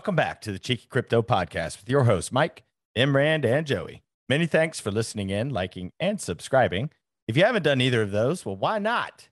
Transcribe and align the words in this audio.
Welcome 0.00 0.16
back 0.16 0.40
to 0.40 0.52
the 0.52 0.58
Cheeky 0.58 0.86
Crypto 0.88 1.20
Podcast 1.20 1.78
with 1.78 1.90
your 1.90 2.04
hosts, 2.04 2.32
Mike, 2.32 2.62
Imran, 2.96 3.44
and 3.44 3.66
Joey. 3.66 4.02
Many 4.30 4.46
thanks 4.46 4.80
for 4.80 4.90
listening 4.90 5.28
in, 5.28 5.50
liking, 5.50 5.92
and 6.00 6.18
subscribing. 6.18 6.88
If 7.28 7.36
you 7.36 7.44
haven't 7.44 7.64
done 7.64 7.82
either 7.82 8.00
of 8.00 8.10
those, 8.10 8.46
well, 8.46 8.56
why 8.56 8.78
not? 8.78 9.28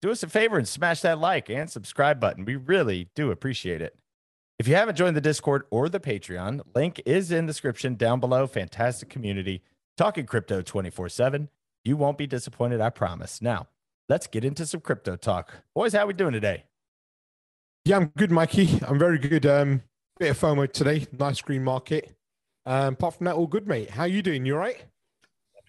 Do 0.00 0.10
us 0.10 0.22
a 0.22 0.26
favor 0.26 0.56
and 0.56 0.66
smash 0.66 1.02
that 1.02 1.18
like 1.18 1.50
and 1.50 1.68
subscribe 1.68 2.18
button. 2.18 2.46
We 2.46 2.56
really 2.56 3.10
do 3.14 3.30
appreciate 3.30 3.82
it. 3.82 3.94
If 4.58 4.66
you 4.66 4.74
haven't 4.74 4.96
joined 4.96 5.18
the 5.18 5.20
Discord 5.20 5.64
or 5.70 5.90
the 5.90 6.00
Patreon, 6.00 6.62
link 6.74 7.02
is 7.04 7.30
in 7.30 7.44
the 7.44 7.50
description 7.50 7.94
down 7.94 8.18
below. 8.18 8.46
Fantastic 8.46 9.10
community, 9.10 9.62
talking 9.98 10.24
crypto 10.24 10.62
24 10.62 11.10
7. 11.10 11.50
You 11.84 11.98
won't 11.98 12.16
be 12.16 12.26
disappointed, 12.26 12.80
I 12.80 12.88
promise. 12.88 13.42
Now, 13.42 13.68
let's 14.08 14.26
get 14.26 14.46
into 14.46 14.64
some 14.64 14.80
crypto 14.80 15.16
talk. 15.16 15.56
Boys, 15.74 15.92
how 15.92 16.06
we 16.06 16.14
doing 16.14 16.32
today? 16.32 16.64
Yeah, 17.84 17.96
I'm 17.96 18.12
good, 18.16 18.30
Mikey. 18.30 18.80
I'm 18.88 18.98
very 18.98 19.18
good. 19.18 19.44
Um, 19.44 19.82
bit 20.18 20.30
of 20.30 20.38
FOMO 20.38 20.70
today. 20.72 21.06
Nice 21.18 21.40
green 21.40 21.62
market. 21.64 22.16
Um, 22.64 22.94
apart 22.94 23.14
from 23.16 23.26
that, 23.26 23.34
all 23.34 23.46
good, 23.46 23.66
mate. 23.66 23.90
How 23.90 24.04
you 24.04 24.22
doing? 24.22 24.44
You 24.46 24.54
all 24.54 24.60
right? 24.60 24.82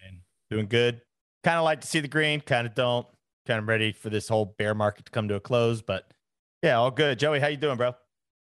Man, 0.03 0.21
doing 0.49 0.67
good. 0.67 1.01
Kind 1.43 1.57
of 1.57 1.63
like 1.63 1.81
to 1.81 1.87
see 1.87 1.99
the 1.99 2.07
green, 2.07 2.41
kind 2.41 2.65
of 2.65 2.73
don't. 2.73 3.05
Kind 3.45 3.59
of 3.59 3.67
ready 3.67 3.91
for 3.91 4.09
this 4.09 4.27
whole 4.27 4.45
bear 4.57 4.73
market 4.73 5.05
to 5.05 5.11
come 5.11 5.27
to 5.27 5.35
a 5.35 5.39
close, 5.39 5.81
but 5.81 6.11
yeah, 6.63 6.77
all 6.77 6.91
good. 6.91 7.19
Joey, 7.19 7.39
how 7.39 7.47
you 7.47 7.57
doing, 7.57 7.77
bro? 7.77 7.95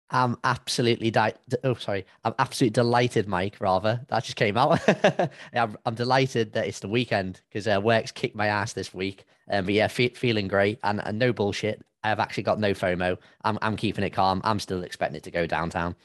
I'm 0.09 0.37
absolutely 0.43 1.11
di- 1.11 1.33
oh 1.63 1.75
sorry, 1.75 2.05
I'm 2.23 2.33
absolutely 2.39 2.73
delighted, 2.73 3.27
Mike. 3.27 3.57
Rather, 3.59 4.01
that 4.07 4.23
just 4.23 4.37
came 4.37 4.57
out. 4.57 4.79
I'm, 5.53 5.77
I'm 5.85 5.95
delighted 5.95 6.53
that 6.53 6.67
it's 6.67 6.79
the 6.79 6.87
weekend 6.87 7.41
because 7.49 7.67
uh, 7.67 7.79
work's 7.81 8.11
kicked 8.11 8.35
my 8.35 8.47
ass 8.47 8.73
this 8.73 8.93
week. 8.93 9.25
Um, 9.49 9.65
but 9.65 9.73
yeah, 9.73 9.87
fe- 9.87 10.09
feeling 10.09 10.47
great 10.47 10.79
and, 10.83 11.01
and 11.05 11.19
no 11.19 11.31
bullshit. 11.33 11.81
I've 12.11 12.19
actually 12.19 12.43
got 12.43 12.59
no 12.59 12.73
FOMO. 12.73 13.17
I'm 13.43 13.57
I'm 13.61 13.75
keeping 13.75 14.03
it 14.03 14.11
calm. 14.11 14.41
I'm 14.43 14.59
still 14.59 14.83
expecting 14.83 15.17
it 15.17 15.23
to 15.23 15.31
go 15.31 15.45
downtown. 15.47 15.95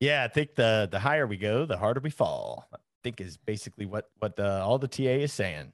Yeah, 0.00 0.24
I 0.24 0.28
think 0.28 0.54
the 0.54 0.88
the 0.90 0.98
higher 1.00 1.26
we 1.26 1.36
go, 1.36 1.66
the 1.66 1.76
harder 1.76 2.00
we 2.00 2.10
fall. 2.10 2.66
I 2.72 2.78
think 3.02 3.20
is 3.20 3.36
basically 3.36 3.86
what 3.86 4.10
what 4.18 4.36
the 4.36 4.60
all 4.60 4.78
the 4.78 4.88
TA 4.88 5.02
is 5.02 5.32
saying. 5.32 5.72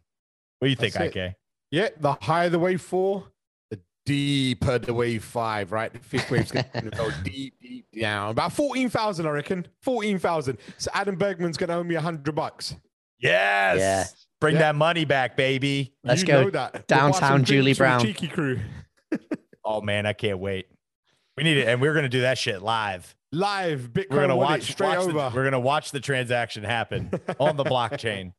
What 0.59 0.67
do 0.67 0.71
you 0.71 0.77
think, 0.77 0.95
That's 0.95 1.15
IK? 1.17 1.35
Yeah, 1.71 1.89
the 1.99 2.13
higher 2.21 2.49
the 2.49 2.59
wave 2.59 2.81
four, 2.81 3.25
the 3.71 3.81
deeper 4.07 4.79
the 4.79 4.95
wave 4.95 5.25
five, 5.25 5.73
right? 5.73 5.93
The 5.93 5.99
fifth 5.99 6.31
wave's 6.31 6.53
going 6.53 6.65
to 6.75 6.91
go 6.91 7.11
deep, 7.23 7.55
deep 7.61 7.87
down. 8.01 8.31
About 8.31 8.53
14,000, 8.53 9.27
I 9.27 9.31
reckon. 9.31 9.67
14,000. 9.83 10.57
So 10.79 10.91
Adam 10.95 11.17
Bergman's 11.17 11.57
going 11.57 11.69
to 11.69 11.75
owe 11.77 11.85
me 11.85 11.97
100 11.97 12.35
bucks. 12.35 12.77
Yes. 13.19 13.79
Yeah. 13.79 14.05
Bring 14.41 14.55
Yeah. 14.55 14.61
that 14.61 14.77
money 14.77 15.05
back, 15.05 15.37
baby. 15.37 15.93
Let's 16.05 16.21
you 16.21 16.27
go 16.29 16.45
know 16.45 16.51
that. 16.51 16.87
Downtown 16.87 17.45
Julie 17.45 17.73
drinks 17.75 17.79
for 17.79 17.85
the 17.85 17.89
Brown. 17.89 18.01
Cheeky 18.01 18.29
crew. 18.29 18.61
Oh 19.65 19.81
man, 19.81 20.07
I 20.07 20.13
can't 20.13 20.39
wait. 20.39 20.67
We 21.37 21.45
need 21.45 21.57
it, 21.57 21.69
and 21.69 21.81
we're 21.81 21.95
gonna 21.95 22.09
do 22.09 22.21
that 22.23 22.39
shit 22.39 22.63
live. 22.63 23.15
Live, 23.33 23.91
Bitcoin 23.93 24.11
We're 24.11 24.21
gonna 24.21 24.37
watch, 24.37 24.63
straight 24.71 24.89
watch 24.91 24.99
over. 24.99 25.13
the, 25.13 25.31
we're 25.35 25.45
gonna 25.45 25.59
watch 25.61 25.91
the 25.91 26.01
transaction 26.01 26.63
happen 26.63 27.11
on 27.41 27.57
the 27.57 27.65
blockchain. 27.65 28.33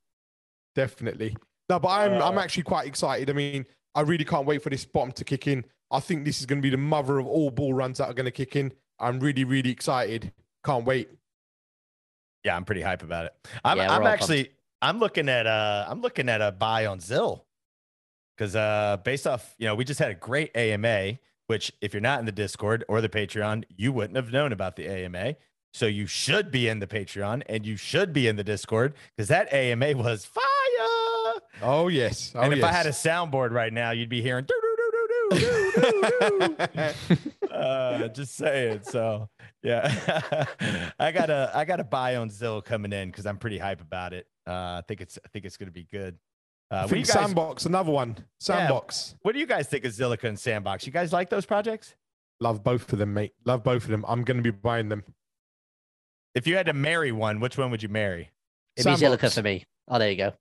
Definitely. 0.76 1.36
No, 1.70 1.80
but 1.80 1.90
I'm 1.90 2.14
I'm 2.22 2.38
Uh, 2.38 2.42
actually 2.42 2.64
quite 2.64 2.88
excited. 2.88 3.30
I 3.30 3.34
mean, 3.34 3.66
I 3.96 4.02
really 4.02 4.26
can't 4.26 4.46
wait 4.46 4.62
for 4.62 4.70
this 4.70 4.86
bottom 4.86 5.12
to 5.14 5.24
kick 5.24 5.48
in. 5.48 5.66
I 5.92 6.00
think 6.00 6.26
this 6.26 6.40
is 6.40 6.46
going 6.46 6.60
to 6.60 6.64
be 6.64 6.70
the 6.70 6.78
mother 6.78 7.18
of 7.20 7.28
all 7.28 7.50
bull 7.52 7.74
runs 7.74 8.00
that 8.00 8.08
are 8.10 8.14
going 8.14 8.26
to 8.26 8.32
kick 8.32 8.56
in. 8.56 8.74
I'm 9.00 9.20
really, 9.20 9.44
really 9.44 9.70
excited. 9.70 10.32
Can't 10.66 10.84
wait. 10.86 11.10
Yeah, 12.44 12.56
I'm 12.56 12.66
pretty 12.66 12.82
hype 12.82 13.04
about 13.04 13.26
it. 13.28 13.34
I'm, 13.64 13.78
Yeah, 13.78 13.92
I'm 13.92 14.02
all 14.02 14.08
actually 14.08 14.52
I'm 14.82 15.00
looking 15.00 15.30
at 15.30 15.48
uh 15.48 15.86
I'm 15.88 16.02
looking 16.02 16.30
at 16.30 16.42
a 16.42 16.52
buy 16.52 16.86
on 16.86 17.00
Zill 17.00 17.42
because 18.36 18.56
uh 18.56 18.98
based 19.04 19.28
off 19.28 19.56
you 19.58 19.66
know 19.66 19.76
we 19.76 19.84
just 19.84 20.00
had 20.00 20.12
a 20.12 20.16
great 20.16 20.56
AMA, 20.56 21.20
which 21.48 21.72
if 21.82 21.94
you're 21.94 22.02
not 22.02 22.20
in 22.20 22.26
the 22.26 22.32
Discord 22.32 22.84
or 22.88 23.02
the 23.02 23.10
Patreon, 23.10 23.64
you 23.76 23.92
wouldn't 23.92 24.16
have 24.16 24.32
known 24.32 24.52
about 24.52 24.76
the 24.76 24.88
AMA. 24.88 25.36
So 25.74 25.88
you 25.88 26.08
should 26.08 26.52
be 26.52 26.70
in 26.70 26.80
the 26.80 26.88
Patreon 26.88 27.44
and 27.50 27.66
you 27.66 27.76
should 27.76 28.14
be 28.14 28.28
in 28.28 28.38
the 28.38 28.46
Discord 28.46 28.94
because 29.16 29.28
that 29.28 29.52
AMA 29.54 29.94
was 29.98 30.26
fire. 30.26 30.44
Oh 31.62 31.88
yes. 31.90 32.32
Oh, 32.36 32.42
and 32.42 32.54
if 32.54 32.64
I 32.64 32.72
had 32.72 32.86
a 32.86 32.92
soundboard 32.92 33.52
right 33.52 33.74
now, 33.74 33.92
you'd 33.92 34.10
be 34.10 34.22
hearing 34.22 34.46
doo 34.46 34.54
doo 34.62 34.76
doo 34.78 35.40
doo 35.40 35.40
doo 35.40 36.56
doo 36.56 36.56
doo. 37.10 37.52
uh, 37.52 38.08
just 38.10 38.36
saying. 38.36 38.82
So 38.84 39.30
yeah, 39.64 40.46
I 41.00 41.12
got 41.12 41.30
a 41.30 41.52
I 41.54 41.66
got 41.66 41.80
a 41.80 41.84
buy 41.84 42.18
on 42.18 42.30
Zill 42.30 42.64
coming 42.64 42.94
in 42.94 43.10
because 43.10 43.26
I'm 43.26 43.38
pretty 43.38 43.58
hype 43.58 43.82
about 43.82 44.14
it. 44.14 44.28
Uh, 44.48 44.52
I 44.80 44.84
think 44.88 45.02
it's 45.02 45.18
I 45.26 45.28
think 45.30 45.46
it's 45.46 45.58
gonna 45.58 45.72
be 45.72 45.88
good. 45.92 46.18
Uh, 46.76 46.80
I 46.80 46.82
what, 46.82 46.90
do 46.90 46.98
you 46.98 47.06
think 47.06 47.16
guys, 47.16 47.26
Sandbox, 47.26 47.66
another 47.66 47.92
one. 47.92 48.18
Sandbox. 48.40 49.16
what 49.22 49.34
do 49.34 49.40
you 49.40 49.46
guys 49.46 49.68
think 49.68 49.86
of 49.86 49.94
Zilliqa 49.94 50.26
and 50.26 50.38
Sandbox? 50.38 50.86
You 50.86 50.92
guys 50.92 51.14
like 51.14 51.30
those 51.30 51.46
projects? 51.46 51.96
Love 52.42 52.66
both 52.66 52.92
of 52.92 53.00
them, 53.00 53.14
mate. 53.14 53.32
Love 53.46 53.64
both 53.64 53.84
of 53.84 53.90
them. 53.90 54.04
I'm 54.08 54.24
going 54.24 54.38
to 54.38 54.44
be 54.44 54.52
buying 54.52 54.90
them. 54.90 55.04
If 56.34 56.48
you 56.48 56.58
had 56.58 56.66
to 56.66 56.74
marry 56.74 57.14
one, 57.14 57.40
which 57.40 57.58
one 57.58 57.72
would 57.72 57.82
you 57.82 57.88
marry? 57.88 58.32
It'd 58.76 58.92
be 58.92 58.98
Sandbox. 58.98 59.24
Zilliqa 59.24 59.34
for 59.36 59.42
me. 59.42 59.66
Oh, 59.88 60.00
there 60.00 60.12
you 60.12 60.18
go. 60.18 60.34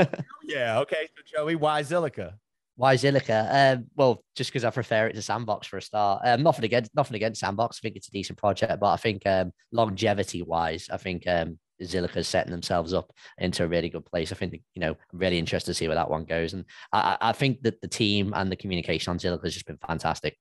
Yeah, 0.46 0.80
okay. 0.80 1.08
So 1.16 1.22
Joey, 1.38 1.56
why 1.56 1.82
Zilliqa? 1.82 2.34
Why 2.76 2.94
Zilliqa? 2.96 3.74
Um, 3.74 3.86
well, 3.96 4.22
just 4.36 4.50
because 4.50 4.62
I 4.62 4.70
prefer 4.70 5.06
it 5.06 5.14
to 5.14 5.22
Sandbox 5.22 5.66
for 5.66 5.78
a 5.78 5.82
start. 5.82 6.20
Um, 6.24 6.42
nothing 6.42 6.64
against 6.64 6.94
nothing 6.94 7.16
against 7.16 7.40
Sandbox. 7.40 7.78
I 7.78 7.82
think 7.82 7.96
it's 7.96 8.08
a 8.08 8.12
decent 8.12 8.38
project, 8.38 8.78
but 8.78 8.92
I 8.92 8.96
think 8.96 9.26
um, 9.26 9.52
longevity 9.72 10.42
wise, 10.42 10.88
I 10.92 10.98
think 10.98 11.26
um, 11.26 11.58
Zilliqa's 11.82 12.28
setting 12.28 12.52
themselves 12.52 12.92
up 12.92 13.12
into 13.38 13.64
a 13.64 13.68
really 13.68 13.88
good 13.88 14.06
place. 14.06 14.32
I 14.32 14.36
think 14.36 14.60
you 14.74 14.80
know, 14.80 14.96
I'm 15.12 15.18
really 15.18 15.38
interested 15.38 15.70
to 15.70 15.74
see 15.74 15.88
where 15.88 15.96
that 15.96 16.10
one 16.10 16.24
goes, 16.24 16.52
and 16.52 16.64
I, 16.92 17.16
I 17.20 17.30
I 17.30 17.32
think 17.32 17.62
that 17.62 17.80
the 17.80 17.88
team 17.88 18.32
and 18.34 18.50
the 18.50 18.56
communication 18.56 19.10
on 19.10 19.18
Zilliqa 19.18 19.44
has 19.44 19.54
just 19.54 19.66
been 19.66 19.78
fantastic. 19.86 20.36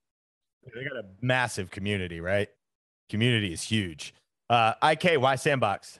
They 0.64 0.84
got 0.84 0.98
a 0.98 1.06
massive 1.22 1.72
community, 1.72 2.22
right? 2.22 2.48
Community 3.10 3.52
is 3.52 3.64
huge. 3.64 4.14
Uh, 4.50 4.74
IK, 4.84 5.20
why 5.20 5.36
Sandbox? 5.36 6.00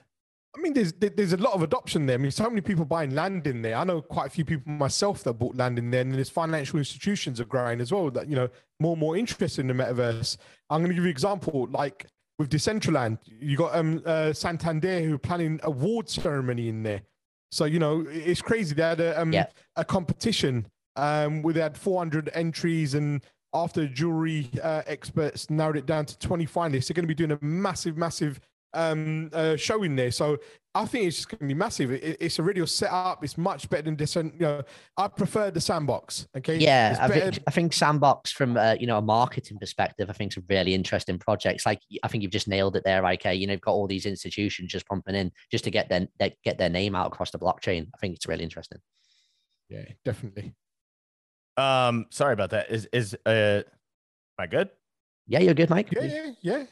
I 0.56 0.60
mean, 0.60 0.72
there's 0.72 0.92
there's 0.92 1.32
a 1.32 1.38
lot 1.38 1.54
of 1.54 1.62
adoption 1.62 2.06
there. 2.06 2.14
I 2.14 2.18
mean, 2.18 2.30
so 2.30 2.48
many 2.48 2.60
people 2.60 2.84
buying 2.84 3.14
land 3.14 3.46
in 3.46 3.62
there. 3.62 3.76
I 3.76 3.84
know 3.84 4.00
quite 4.00 4.28
a 4.28 4.30
few 4.30 4.44
people 4.44 4.72
myself 4.72 5.24
that 5.24 5.34
bought 5.34 5.56
land 5.56 5.78
in 5.78 5.90
there, 5.90 6.02
and 6.02 6.14
there's 6.14 6.30
financial 6.30 6.78
institutions 6.78 7.40
are 7.40 7.44
growing 7.44 7.80
as 7.80 7.92
well. 7.92 8.10
That 8.10 8.28
you 8.28 8.36
know, 8.36 8.48
more 8.78 8.92
and 8.92 9.00
more 9.00 9.16
interest 9.16 9.58
in 9.58 9.66
the 9.66 9.74
metaverse. 9.74 10.36
I'm 10.70 10.80
going 10.80 10.90
to 10.90 10.94
give 10.94 11.04
you 11.04 11.08
an 11.08 11.10
example, 11.10 11.68
like 11.72 12.06
with 12.38 12.50
Decentraland, 12.50 13.18
you 13.26 13.56
got 13.56 13.74
um 13.74 14.02
uh, 14.04 14.32
Santander 14.32 15.00
who 15.00 15.14
are 15.14 15.18
planning 15.18 15.60
award 15.62 16.08
ceremony 16.08 16.68
in 16.68 16.82
there. 16.82 17.02
So 17.52 17.64
you 17.64 17.78
know, 17.78 18.04
it's 18.08 18.42
crazy. 18.42 18.74
They 18.74 18.82
had 18.82 19.00
a 19.00 19.20
um 19.20 19.32
Yeah. 19.32 19.46
a 19.76 19.84
competition 19.84 20.66
um 20.96 21.42
where 21.42 21.54
they 21.54 21.60
had 21.60 21.76
400 21.78 22.30
entries 22.34 22.94
and. 22.94 23.22
After 23.56 23.86
jury 23.86 24.50
uh, 24.64 24.82
experts 24.84 25.48
narrowed 25.48 25.76
it 25.76 25.86
down 25.86 26.06
to 26.06 26.18
20 26.18 26.44
finalists, 26.44 26.88
they're 26.88 26.94
going 26.96 27.04
to 27.04 27.06
be 27.06 27.14
doing 27.14 27.30
a 27.30 27.38
massive, 27.40 27.96
massive 27.96 28.40
um, 28.74 29.30
uh, 29.32 29.56
show 29.56 29.82
in 29.82 29.96
there. 29.96 30.10
So 30.10 30.38
I 30.76 30.86
think 30.86 31.06
it's 31.06 31.16
just 31.16 31.28
going 31.28 31.38
to 31.38 31.46
be 31.46 31.54
massive. 31.54 31.92
It, 31.92 32.16
it's 32.20 32.38
already 32.38 32.60
a 32.60 32.66
set 32.66 32.88
setup. 32.90 33.22
It's 33.22 33.38
much 33.38 33.70
better 33.70 33.82
than 33.82 33.96
this. 33.96 34.16
And 34.16 34.32
you 34.34 34.40
know, 34.40 34.62
I 34.96 35.08
prefer 35.08 35.50
the 35.50 35.60
sandbox. 35.60 36.26
Okay. 36.36 36.56
Yeah, 36.56 36.96
I 37.00 37.08
better- 37.08 37.30
think, 37.32 37.44
I 37.46 37.50
think 37.52 37.72
Sandbox 37.72 38.32
from 38.32 38.56
uh, 38.56 38.74
you 38.78 38.86
know 38.86 38.98
a 38.98 39.02
marketing 39.02 39.58
perspective, 39.58 40.10
I 40.10 40.12
think 40.12 40.30
it's 40.30 40.36
a 40.38 40.44
really 40.48 40.74
interesting 40.74 41.18
projects. 41.18 41.64
Like 41.64 41.80
I 42.02 42.08
think 42.08 42.22
you've 42.22 42.32
just 42.32 42.48
nailed 42.48 42.76
it 42.76 42.84
there, 42.84 43.04
IK. 43.04 43.24
You 43.36 43.46
know, 43.46 43.52
you've 43.52 43.60
got 43.60 43.72
all 43.72 43.86
these 43.86 44.06
institutions 44.06 44.72
just 44.72 44.86
pumping 44.86 45.14
in 45.14 45.30
just 45.50 45.64
to 45.64 45.70
get 45.70 45.88
their, 45.88 46.08
their 46.18 46.30
get 46.44 46.58
their 46.58 46.70
name 46.70 46.94
out 46.94 47.06
across 47.06 47.30
the 47.30 47.38
blockchain. 47.38 47.88
I 47.94 47.98
think 47.98 48.16
it's 48.16 48.26
really 48.26 48.44
interesting. 48.44 48.78
yeah, 49.68 49.84
definitely. 50.04 50.54
Um, 51.56 52.06
sorry 52.10 52.32
about 52.32 52.50
that. 52.50 52.70
Is 52.70 52.88
is 52.92 53.16
uh, 53.24 53.62
am 53.62 53.64
I 54.40 54.46
good? 54.46 54.70
Yeah, 55.28 55.38
you're 55.38 55.54
good, 55.54 55.70
Mike. 55.70 55.92
Yeah, 55.92 56.02
yeah, 56.02 56.30
yeah. 56.42 56.64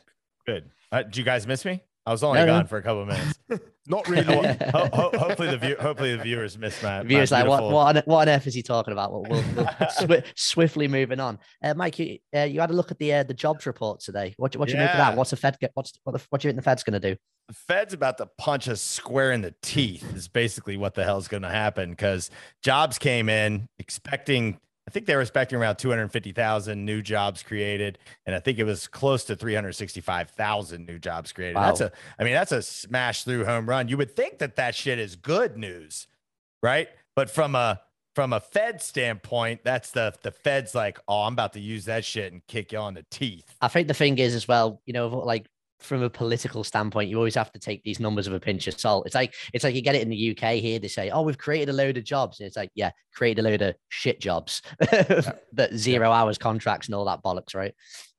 Good. 0.45 0.71
Uh, 0.91 1.05
did 1.05 1.17
you 1.17 1.25
guys 1.25 1.47
miss 1.47 1.65
me? 1.65 1.81
I 2.05 2.11
was 2.11 2.25
only 2.25 2.41
No, 2.41 2.47
no. 2.47 2.53
gone 2.59 2.67
for 2.67 2.79
a 2.79 2.83
couple 2.83 3.03
of 3.03 3.09
minutes. 3.09 3.39
Not 3.87 4.09
really. 4.09 4.25
ho- 4.25 4.89
ho- 4.93 5.11
hopefully 5.17 5.51
the 5.51 5.59
view, 5.59 5.77
hopefully 5.79 6.17
the 6.17 6.23
viewers 6.23 6.59
missed 6.59 6.83
my. 6.83 6.99
my 6.99 7.05
Viewers 7.05 7.31
like, 7.31 7.47
what, 7.47 7.59
beautiful- 7.59 7.77
what, 7.77 7.97
on, 7.97 8.03
what 8.07 8.29
on 8.29 8.35
earth 8.35 8.47
is 8.47 8.55
he 8.55 8.63
talking 8.63 8.93
about? 8.93 9.13
We'll, 9.13 9.23
we'll, 9.23 9.45
we'll 9.55 9.65
swi- 10.01 10.25
swiftly 10.35 10.89
moving 10.89 11.21
on. 11.21 11.39
Uh, 11.63 11.75
Mike, 11.75 11.99
you, 11.99 12.19
uh, 12.37 12.41
you 12.41 12.61
had 12.61 12.71
a 12.71 12.75
look 12.75 12.91
at 12.91 12.99
the 12.99 13.13
uh, 13.15 13.23
the 13.23 13.35
jobs 13.35 13.67
report 13.67 14.01
today. 14.01 14.35
What, 14.37 14.53
do- 14.53 14.59
what 14.59 14.69
do 14.69 14.75
you 14.75 14.81
make 14.81 14.91
of 14.91 14.97
that? 14.97 15.17
What's 15.17 15.31
the 15.31 15.37
Fed? 15.37 15.59
Get, 15.61 15.71
what's 15.75 15.93
what, 16.05 16.13
the, 16.13 16.23
what 16.31 16.41
do 16.41 16.49
you 16.49 16.53
think 16.53 16.57
the 16.65 16.69
Fed's 16.71 16.83
going 16.83 17.01
to 17.01 17.11
do? 17.15 17.17
the 17.49 17.55
Fed's 17.55 17.93
about 17.93 18.19
to 18.19 18.29
punch 18.39 18.69
us 18.69 18.81
square 18.81 19.33
in 19.33 19.43
the 19.43 19.55
teeth. 19.63 20.15
Is 20.17 20.27
basically 20.29 20.77
what 20.77 20.95
the 20.95 21.05
hell's 21.05 21.29
going 21.29 21.43
to 21.43 21.49
happen 21.51 21.91
because 21.91 22.31
jobs 22.65 22.99
came 22.99 23.29
in 23.29 23.69
expecting. 23.79 24.59
I 24.89 24.91
think 24.91 25.07
they 25.07 25.15
were 25.15 25.23
expecting 25.23 25.59
around 25.59 25.77
250,000 25.77 26.85
new 26.85 27.03
jobs 27.03 27.43
created, 27.43 27.99
and 28.27 28.35
I 28.35 28.41
think 28.41 28.59
it 28.59 28.65
was 28.65 28.89
close 28.89 29.25
to 29.25 29.37
365,000 29.37 30.87
new 30.87 30.99
jobs 30.99 31.33
created. 31.33 31.57
That's 31.57 31.81
a, 31.81 31.93
I 32.19 32.25
mean, 32.25 32.33
that's 32.33 32.51
a 32.51 32.63
smash 32.63 33.23
through 33.23 33.45
home 33.45 33.69
run. 33.69 33.89
You 33.89 33.97
would 33.97 34.17
think 34.17 34.39
that 34.39 34.57
that 34.57 34.75
shit 34.75 34.99
is 34.99 35.15
good 35.15 35.57
news, 35.57 36.09
right? 36.63 36.89
But 37.15 37.31
from 37.31 37.55
a 37.55 37.81
from 38.15 38.33
a 38.33 38.41
Fed 38.41 38.83
standpoint, 38.83 39.61
that's 39.63 39.93
the 39.93 40.15
the 40.23 40.33
Fed's 40.33 40.75
like, 40.75 40.99
oh, 41.07 41.23
I'm 41.23 41.35
about 41.35 41.53
to 41.53 41.61
use 41.61 41.85
that 41.85 42.05
shit 42.05 42.33
and 42.33 42.45
kick 42.47 42.73
you 42.73 42.79
on 42.79 42.95
the 42.95 43.05
teeth. 43.11 43.55
I 43.61 43.69
think 43.69 43.89
the 43.89 43.95
thing 43.95 44.19
is 44.19 44.35
as 44.35 44.49
well, 44.49 44.81
you 44.85 44.93
know, 44.93 45.09
like 45.09 45.47
from 45.83 46.03
a 46.03 46.11
political 46.11 46.65
standpoint, 46.65 47.11
you 47.11 47.17
always 47.17 47.35
have 47.35 47.53
to 47.53 47.59
take 47.59 47.83
these 47.83 48.01
numbers 48.01 48.27
of 48.27 48.33
a 48.33 48.41
pinch 48.41 48.67
of 48.67 48.79
salt. 48.79 49.07
It's 49.07 49.15
like 49.15 49.35
it's 49.53 49.65
like 49.65 49.75
you 49.75 49.83
get 49.83 49.95
it 49.95 50.03
in 50.03 50.09
the 50.09 50.31
UK 50.31 50.55
here. 50.55 50.79
They 50.79 50.89
say, 50.89 51.11
"Oh, 51.11 51.23
we've 51.23 51.39
created 51.39 51.69
a 51.69 51.73
load 51.73 51.97
of 51.97 52.05
jobs." 52.05 52.41
And 52.41 52.47
it's 52.47 52.57
like, 52.57 52.71
yeah, 52.75 52.91
created 53.15 53.45
a 53.45 53.49
load 53.49 53.63
of 53.63 53.75
shit 53.89 54.21
jobs, 54.21 54.63
that 54.81 55.71
zero 55.75 56.11
hours 56.11 56.39
contracts 56.39 56.89
and 56.89 56.95
all 56.95 57.05
that 57.07 57.23
bollocks, 57.23 57.55
right? 57.55 57.75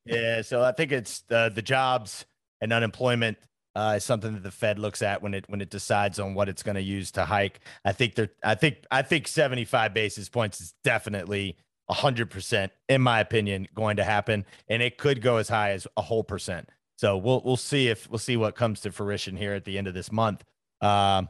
Yeah, 0.05 0.41
so 0.41 0.63
I 0.63 0.71
think 0.71 0.91
it's 0.91 1.21
the 1.21 1.51
the 1.53 1.61
jobs 1.61 2.25
and 2.61 2.73
unemployment 2.73 3.37
uh, 3.75 3.95
is 3.97 4.03
something 4.03 4.33
that 4.33 4.43
the 4.43 4.51
Fed 4.51 4.79
looks 4.79 5.01
at 5.01 5.21
when 5.21 5.33
it 5.33 5.45
when 5.47 5.61
it 5.61 5.69
decides 5.69 6.19
on 6.19 6.33
what 6.33 6.49
it's 6.49 6.63
going 6.63 6.75
to 6.75 6.81
use 6.81 7.11
to 7.11 7.25
hike. 7.25 7.61
I 7.85 7.91
think 7.91 8.15
they're 8.15 8.29
I 8.43 8.55
think 8.55 8.85
I 8.91 9.01
think 9.01 9.27
75 9.27 9.93
basis 9.93 10.29
points 10.29 10.61
is 10.61 10.73
definitely 10.83 11.57
100% 11.89 12.69
in 12.87 13.01
my 13.01 13.19
opinion 13.19 13.67
going 13.75 13.97
to 13.97 14.03
happen 14.03 14.45
and 14.69 14.81
it 14.81 14.97
could 14.97 15.21
go 15.21 15.37
as 15.37 15.49
high 15.49 15.71
as 15.71 15.87
a 15.97 16.01
whole 16.01 16.23
percent. 16.23 16.69
So 17.03 17.17
we'll 17.17 17.41
we'll 17.43 17.57
see 17.57 17.89
if 17.89 18.09
we'll 18.09 18.17
see 18.17 18.37
what 18.37 18.55
comes 18.55 18.79
to 18.79 18.91
fruition 18.93 19.35
here 19.35 19.53
at 19.53 19.65
the 19.65 19.77
end 19.77 19.87
of 19.87 19.93
this 19.93 20.09
month. 20.09 20.41
Um, 20.79 21.27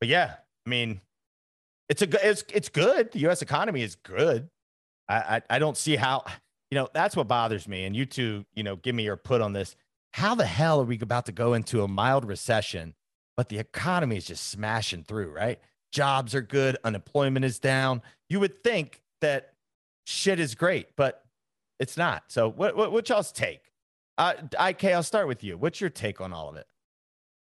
but 0.00 0.08
yeah, 0.08 0.34
I 0.66 0.68
mean, 0.68 1.00
it's 1.88 2.02
a 2.02 2.28
it's 2.28 2.42
it's 2.52 2.68
good. 2.68 3.12
The 3.12 3.20
U.S. 3.20 3.40
economy 3.40 3.82
is 3.82 3.94
good. 3.94 4.50
I, 5.08 5.14
I 5.16 5.42
I 5.48 5.58
don't 5.60 5.76
see 5.76 5.94
how 5.94 6.24
you 6.72 6.74
know 6.74 6.88
that's 6.92 7.14
what 7.14 7.28
bothers 7.28 7.68
me. 7.68 7.84
And 7.84 7.94
you 7.94 8.04
two, 8.04 8.46
you 8.56 8.64
know, 8.64 8.74
give 8.74 8.96
me 8.96 9.04
your 9.04 9.16
put 9.16 9.40
on 9.40 9.52
this. 9.52 9.76
How 10.12 10.34
the 10.34 10.44
hell 10.44 10.80
are 10.80 10.84
we 10.84 10.98
about 10.98 11.26
to 11.26 11.32
go 11.32 11.54
into 11.54 11.84
a 11.84 11.88
mild 11.88 12.24
recession, 12.24 12.96
but 13.36 13.48
the 13.48 13.60
economy 13.60 14.16
is 14.16 14.26
just 14.26 14.48
smashing 14.48 15.04
through, 15.04 15.30
right? 15.30 15.60
Jobs 15.92 16.34
are 16.34 16.42
good, 16.42 16.78
unemployment 16.82 17.44
is 17.44 17.60
down. 17.60 18.02
You 18.28 18.40
would 18.40 18.64
think 18.64 19.02
that 19.20 19.52
shit 20.04 20.40
is 20.40 20.56
great, 20.56 20.96
but 20.96 21.24
it's 21.78 21.96
not. 21.96 22.24
So 22.26 22.50
what 22.50 22.76
what, 22.76 22.90
what 22.90 23.08
y'all's 23.08 23.30
take? 23.30 23.60
Uh, 24.18 24.34
IK, 24.68 24.84
I'll 24.86 25.02
start 25.02 25.28
with 25.28 25.44
you. 25.44 25.58
What's 25.58 25.80
your 25.80 25.90
take 25.90 26.20
on 26.20 26.32
all 26.32 26.48
of 26.48 26.56
it? 26.56 26.66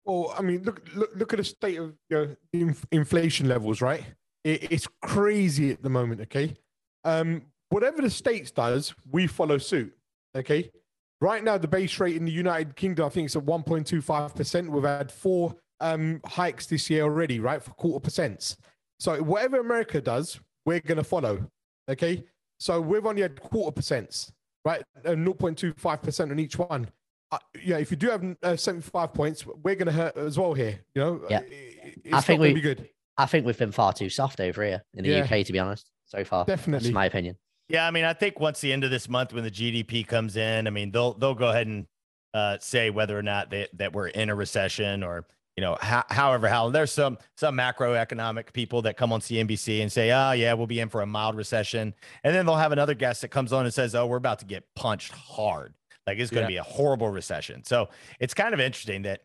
Well, 0.05 0.33
I 0.37 0.41
mean, 0.41 0.63
look, 0.63 0.81
look, 0.95 1.11
look 1.15 1.33
at 1.33 1.37
the 1.37 1.43
state 1.43 1.77
of 1.77 1.93
you 2.09 2.17
know, 2.17 2.35
inf- 2.53 2.85
inflation 2.91 3.47
levels, 3.49 3.81
right? 3.81 4.03
It, 4.43 4.71
it's 4.71 4.87
crazy 5.01 5.71
at 5.71 5.83
the 5.83 5.89
moment. 5.89 6.21
Okay, 6.21 6.55
um, 7.03 7.41
whatever 7.69 8.01
the 8.01 8.09
states 8.09 8.51
does, 8.51 8.95
we 9.11 9.27
follow 9.27 9.57
suit. 9.57 9.93
Okay, 10.35 10.71
right 11.19 11.43
now 11.43 11.57
the 11.57 11.67
base 11.67 11.99
rate 11.99 12.15
in 12.15 12.23
the 12.23 12.31
United 12.31 12.75
Kingdom, 12.75 13.05
I 13.05 13.09
think 13.09 13.25
it's 13.25 13.35
at 13.35 13.43
one 13.43 13.63
point 13.63 13.85
two 13.85 14.01
five 14.01 14.33
percent. 14.33 14.71
We've 14.71 14.83
had 14.83 15.11
four 15.11 15.55
um, 15.81 16.21
hikes 16.25 16.67
this 16.67 16.89
year 16.89 17.03
already, 17.03 17.41
right, 17.41 17.61
for 17.61 17.71
quarter 17.71 18.09
percents. 18.09 18.55
So 18.99 19.21
whatever 19.21 19.59
America 19.59 19.99
does, 19.99 20.39
we're 20.65 20.79
gonna 20.79 21.03
follow. 21.03 21.49
Okay, 21.89 22.23
so 22.59 22.79
we've 22.79 23.05
only 23.05 23.23
had 23.23 23.41
quarter 23.41 23.77
percents, 23.77 24.31
right, 24.67 24.83
And 25.05 25.25
zero 25.25 25.33
point 25.33 25.57
two 25.57 25.73
five 25.77 26.01
percent 26.01 26.31
on 26.31 26.39
each 26.39 26.57
one 26.57 26.89
uh, 27.31 27.37
yeah, 27.61 27.77
if 27.77 27.91
you 27.91 27.97
do 27.97 28.09
have 28.09 28.37
uh, 28.43 28.55
75 28.55 29.13
points, 29.13 29.45
we're 29.45 29.75
going 29.75 29.87
to 29.87 29.91
hurt 29.91 30.15
as 30.17 30.37
well 30.39 30.53
here. 30.53 30.79
You 30.95 31.01
know, 31.01 31.21
yeah. 31.29 31.41
It's 31.41 32.13
I 32.13 32.21
think 32.21 32.41
we 32.41 32.53
be 32.53 32.61
good. 32.61 32.89
I 33.17 33.25
think 33.25 33.45
we've 33.45 33.57
been 33.57 33.71
far 33.71 33.93
too 33.93 34.09
soft 34.09 34.39
over 34.39 34.63
here 34.63 34.83
in 34.93 35.03
the 35.03 35.09
yeah. 35.09 35.23
UK, 35.23 35.45
to 35.45 35.51
be 35.51 35.59
honest, 35.59 35.89
so 36.05 36.23
far. 36.23 36.45
Definitely, 36.45 36.87
That's 36.89 36.93
my 36.93 37.05
opinion. 37.05 37.35
Yeah, 37.67 37.85
I 37.85 37.91
mean, 37.91 38.05
I 38.05 38.13
think 38.13 38.39
once 38.39 38.61
the 38.61 38.71
end 38.71 38.83
of 38.85 38.91
this 38.91 39.09
month, 39.09 39.33
when 39.33 39.43
the 39.43 39.51
GDP 39.51 40.07
comes 40.07 40.37
in, 40.37 40.67
I 40.67 40.69
mean, 40.69 40.91
they'll 40.91 41.13
they'll 41.13 41.33
go 41.33 41.49
ahead 41.49 41.67
and 41.67 41.85
uh, 42.33 42.57
say 42.61 42.89
whether 42.89 43.17
or 43.17 43.23
not 43.23 43.49
they, 43.49 43.67
that 43.73 43.93
we're 43.93 44.07
in 44.07 44.29
a 44.29 44.35
recession 44.35 45.03
or 45.03 45.25
you 45.57 45.61
know, 45.61 45.75
how, 45.81 46.05
however, 46.09 46.47
how 46.47 46.69
there's 46.69 46.91
some 46.91 47.17
some 47.35 47.57
macroeconomic 47.57 48.53
people 48.53 48.83
that 48.83 48.95
come 48.95 49.11
on 49.11 49.19
CNBC 49.19 49.81
and 49.81 49.91
say, 49.91 50.11
oh 50.11 50.31
yeah, 50.31 50.53
we'll 50.53 50.67
be 50.67 50.79
in 50.79 50.87
for 50.87 51.01
a 51.01 51.05
mild 51.07 51.35
recession, 51.35 51.95
and 52.23 52.35
then 52.35 52.45
they'll 52.45 52.55
have 52.55 52.71
another 52.71 52.93
guest 52.93 53.21
that 53.21 53.29
comes 53.29 53.51
on 53.51 53.65
and 53.65 53.73
says, 53.73 53.95
oh, 53.95 54.05
we're 54.05 54.17
about 54.17 54.39
to 54.39 54.45
get 54.45 54.63
punched 54.75 55.11
hard. 55.11 55.73
Like 56.05 56.19
it's 56.19 56.29
going 56.29 56.47
to 56.47 56.53
yeah. 56.53 56.61
be 56.63 56.69
a 56.69 56.71
horrible 56.71 57.09
recession. 57.09 57.63
So 57.65 57.89
it's 58.19 58.35
kind 58.35 58.53
of 58.53 58.59
interesting 58.59 59.01
that 59.01 59.23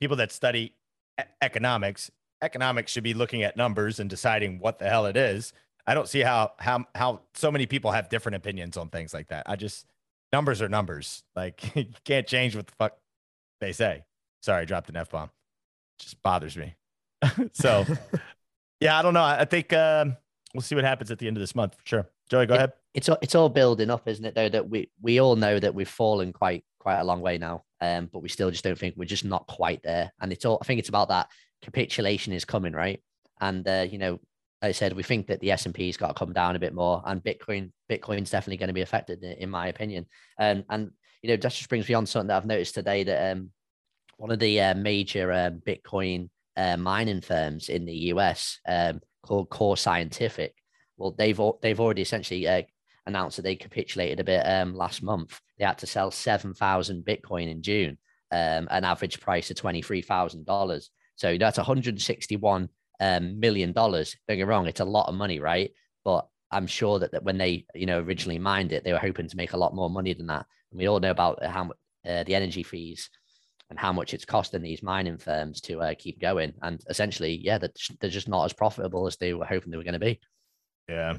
people 0.00 0.18
that 0.18 0.30
study 0.30 0.74
e- 1.18 1.24
economics, 1.42 2.10
economics 2.42 2.92
should 2.92 3.02
be 3.02 3.14
looking 3.14 3.42
at 3.42 3.56
numbers 3.56 3.98
and 3.98 4.08
deciding 4.08 4.60
what 4.60 4.78
the 4.78 4.88
hell 4.88 5.06
it 5.06 5.16
is. 5.16 5.52
I 5.86 5.94
don't 5.94 6.08
see 6.08 6.20
how 6.20 6.52
how 6.58 6.84
how 6.94 7.22
so 7.34 7.50
many 7.50 7.64
people 7.64 7.90
have 7.92 8.10
different 8.10 8.36
opinions 8.36 8.76
on 8.76 8.90
things 8.90 9.14
like 9.14 9.28
that. 9.28 9.44
I 9.48 9.56
just 9.56 9.86
numbers 10.30 10.60
are 10.60 10.68
numbers. 10.68 11.24
Like 11.34 11.74
you 11.74 11.86
can't 12.04 12.26
change 12.26 12.54
what 12.54 12.66
the 12.66 12.74
fuck 12.78 12.98
they 13.62 13.72
say. 13.72 14.04
Sorry, 14.42 14.62
I 14.62 14.64
dropped 14.66 14.90
an 14.90 14.96
F 14.96 15.10
bomb. 15.10 15.30
Just 16.00 16.22
bothers 16.22 16.56
me. 16.56 16.74
so 17.52 17.84
yeah, 18.80 18.98
I 18.98 19.02
don't 19.02 19.14
know. 19.14 19.22
I 19.22 19.44
think 19.44 19.72
um, 19.72 20.16
we'll 20.54 20.62
see 20.62 20.74
what 20.74 20.84
happens 20.84 21.10
at 21.10 21.18
the 21.18 21.26
end 21.26 21.36
of 21.36 21.40
this 21.40 21.54
month 21.54 21.74
for 21.76 21.86
sure. 21.86 22.10
Joey, 22.30 22.46
go 22.46 22.54
it, 22.54 22.56
ahead. 22.56 22.72
It's 22.94 23.08
all, 23.08 23.18
it's 23.22 23.34
all 23.34 23.48
building 23.48 23.90
up, 23.90 24.08
isn't 24.08 24.24
it? 24.24 24.34
Though 24.34 24.48
that 24.48 24.68
we 24.68 24.90
we 25.00 25.20
all 25.20 25.36
know 25.36 25.58
that 25.58 25.74
we've 25.74 25.88
fallen 25.88 26.32
quite 26.32 26.64
quite 26.78 26.98
a 26.98 27.04
long 27.04 27.20
way 27.20 27.38
now, 27.38 27.64
um, 27.80 28.08
but 28.12 28.22
we 28.22 28.28
still 28.28 28.50
just 28.50 28.64
don't 28.64 28.78
think 28.78 28.94
we're 28.96 29.04
just 29.04 29.24
not 29.24 29.46
quite 29.46 29.82
there. 29.82 30.12
And 30.20 30.32
it's 30.32 30.44
all 30.44 30.58
I 30.60 30.64
think 30.64 30.80
it's 30.80 30.88
about 30.88 31.08
that 31.08 31.28
capitulation 31.62 32.32
is 32.32 32.44
coming, 32.44 32.72
right? 32.72 33.02
And 33.40 33.66
uh, 33.68 33.86
you 33.90 33.98
know, 33.98 34.12
like 34.62 34.70
I 34.70 34.72
said, 34.72 34.94
we 34.94 35.02
think 35.02 35.26
that 35.28 35.40
the 35.40 35.50
S 35.52 35.66
and 35.66 35.74
P's 35.74 35.96
got 35.96 36.08
to 36.08 36.14
come 36.14 36.32
down 36.32 36.56
a 36.56 36.60
bit 36.60 36.74
more, 36.74 37.02
and 37.04 37.22
Bitcoin 37.22 37.72
Bitcoin's 37.90 38.30
definitely 38.30 38.58
going 38.58 38.68
to 38.68 38.74
be 38.74 38.82
affected, 38.82 39.22
in 39.22 39.50
my 39.50 39.68
opinion. 39.68 40.06
Um, 40.38 40.64
and 40.68 40.90
you 41.22 41.28
know, 41.28 41.36
that 41.36 41.52
just 41.52 41.68
brings 41.68 41.88
me 41.88 41.94
on 41.94 42.06
something 42.06 42.28
that 42.28 42.36
I've 42.36 42.46
noticed 42.46 42.74
today 42.74 43.04
that 43.04 43.32
um, 43.32 43.50
one 44.20 44.30
of 44.30 44.38
the 44.38 44.60
uh, 44.60 44.74
major 44.74 45.32
um, 45.32 45.62
Bitcoin 45.66 46.28
uh, 46.56 46.76
mining 46.76 47.20
firms 47.22 47.68
in 47.68 47.84
the 47.86 47.96
US 48.12 48.58
um, 48.68 49.00
called 49.22 49.50
Core 49.50 49.76
Scientific 49.76 50.54
well, 51.00 51.14
they've 51.16 51.40
they've 51.62 51.80
already 51.80 52.02
essentially 52.02 52.46
uh, 52.46 52.62
announced 53.06 53.36
that 53.36 53.42
they 53.42 53.56
capitulated 53.56 54.20
a 54.20 54.24
bit 54.24 54.42
um, 54.42 54.74
last 54.74 55.02
month. 55.02 55.40
They 55.58 55.64
had 55.64 55.78
to 55.78 55.86
sell 55.86 56.10
seven 56.10 56.52
thousand 56.52 57.06
Bitcoin 57.06 57.50
in 57.50 57.62
June, 57.62 57.96
um, 58.30 58.68
an 58.70 58.84
average 58.84 59.18
price 59.18 59.50
of 59.50 59.56
twenty 59.56 59.80
three 59.80 60.02
thousand 60.02 60.44
dollars. 60.44 60.90
So 61.16 61.38
that's 61.38 61.56
one 61.56 61.66
hundred 61.66 62.00
sixty 62.02 62.36
one 62.36 62.68
um, 63.00 63.40
million 63.40 63.72
dollars. 63.72 64.14
Don't 64.28 64.36
get 64.36 64.46
wrong, 64.46 64.66
it's 64.66 64.80
a 64.80 64.84
lot 64.84 65.08
of 65.08 65.14
money, 65.14 65.40
right? 65.40 65.70
But 66.04 66.28
I'm 66.50 66.66
sure 66.66 66.98
that, 66.98 67.12
that 67.12 67.24
when 67.24 67.38
they 67.38 67.64
you 67.74 67.86
know 67.86 68.00
originally 68.00 68.38
mined 68.38 68.72
it, 68.72 68.84
they 68.84 68.92
were 68.92 68.98
hoping 68.98 69.26
to 69.26 69.36
make 69.36 69.54
a 69.54 69.58
lot 69.58 69.74
more 69.74 69.88
money 69.88 70.12
than 70.12 70.26
that. 70.26 70.44
And 70.70 70.78
we 70.78 70.86
all 70.86 71.00
know 71.00 71.10
about 71.10 71.42
how 71.42 71.70
uh, 72.06 72.24
the 72.24 72.34
energy 72.34 72.62
fees 72.62 73.08
and 73.70 73.78
how 73.78 73.92
much 73.92 74.12
it's 74.12 74.24
costing 74.24 74.62
these 74.62 74.82
mining 74.82 75.16
firms 75.16 75.60
to 75.62 75.80
uh, 75.80 75.94
keep 75.96 76.20
going. 76.20 76.52
And 76.60 76.82
essentially, 76.88 77.40
yeah, 77.42 77.58
they're, 77.58 77.70
they're 78.00 78.10
just 78.10 78.28
not 78.28 78.44
as 78.44 78.52
profitable 78.52 79.06
as 79.06 79.16
they 79.16 79.32
were 79.32 79.44
hoping 79.44 79.70
they 79.70 79.76
were 79.76 79.84
going 79.84 79.94
to 79.94 80.00
be. 80.00 80.20
Yeah. 80.88 81.18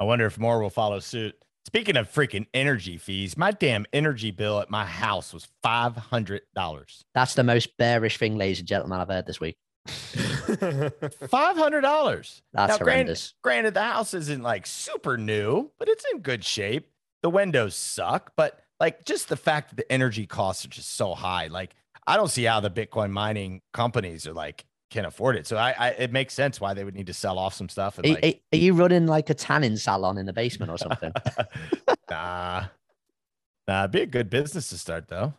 I 0.00 0.04
wonder 0.04 0.24
if 0.26 0.38
more 0.38 0.60
will 0.60 0.70
follow 0.70 0.98
suit. 0.98 1.34
Speaking 1.66 1.98
of 1.98 2.10
freaking 2.10 2.46
energy 2.54 2.96
fees, 2.96 3.36
my 3.36 3.50
damn 3.50 3.84
energy 3.92 4.30
bill 4.30 4.60
at 4.60 4.70
my 4.70 4.86
house 4.86 5.34
was 5.34 5.46
five 5.62 5.94
hundred 5.94 6.40
dollars. 6.54 7.04
That's 7.14 7.34
the 7.34 7.44
most 7.44 7.76
bearish 7.76 8.16
thing, 8.16 8.36
ladies 8.36 8.60
and 8.60 8.66
gentlemen, 8.66 8.98
I've 8.98 9.08
heard 9.08 9.26
this 9.26 9.40
week. 9.40 9.56
five 9.86 11.56
hundred 11.56 11.82
dollars. 11.82 12.42
That's 12.54 12.72
now, 12.72 12.78
horrendous. 12.78 13.34
Granted, 13.42 13.72
granted, 13.72 13.74
the 13.74 13.82
house 13.82 14.14
isn't 14.14 14.42
like 14.42 14.66
super 14.66 15.18
new, 15.18 15.70
but 15.78 15.88
it's 15.88 16.04
in 16.12 16.20
good 16.20 16.44
shape. 16.44 16.90
The 17.22 17.30
windows 17.30 17.76
suck, 17.76 18.32
but 18.36 18.58
like 18.80 19.04
just 19.04 19.28
the 19.28 19.36
fact 19.36 19.68
that 19.68 19.76
the 19.76 19.92
energy 19.92 20.26
costs 20.26 20.64
are 20.64 20.68
just 20.68 20.94
so 20.94 21.14
high, 21.14 21.48
like 21.48 21.74
I 22.10 22.16
don't 22.16 22.28
see 22.28 22.44
how 22.44 22.60
the 22.60 22.70
Bitcoin 22.70 23.10
mining 23.10 23.62
companies 23.72 24.26
are 24.26 24.32
like 24.32 24.64
can 24.90 25.04
afford 25.04 25.36
it. 25.36 25.46
So 25.46 25.56
I, 25.56 25.74
I, 25.78 25.88
it 25.90 26.12
makes 26.12 26.34
sense 26.34 26.60
why 26.60 26.74
they 26.74 26.82
would 26.82 26.94
need 26.94 27.06
to 27.06 27.14
sell 27.14 27.38
off 27.38 27.54
some 27.54 27.68
stuff. 27.68 27.98
And 27.98 28.06
are, 28.06 28.18
like, 28.20 28.42
are 28.52 28.56
you 28.56 28.74
running 28.74 29.06
like 29.06 29.30
a 29.30 29.34
tanning 29.34 29.76
salon 29.76 30.18
in 30.18 30.26
the 30.26 30.32
basement 30.32 30.72
or 30.72 30.78
something? 30.78 31.12
nah, 32.10 32.64
nah, 33.68 33.86
be 33.86 34.00
a 34.00 34.06
good 34.06 34.28
business 34.28 34.70
to 34.70 34.78
start 34.78 35.06
though. 35.06 35.34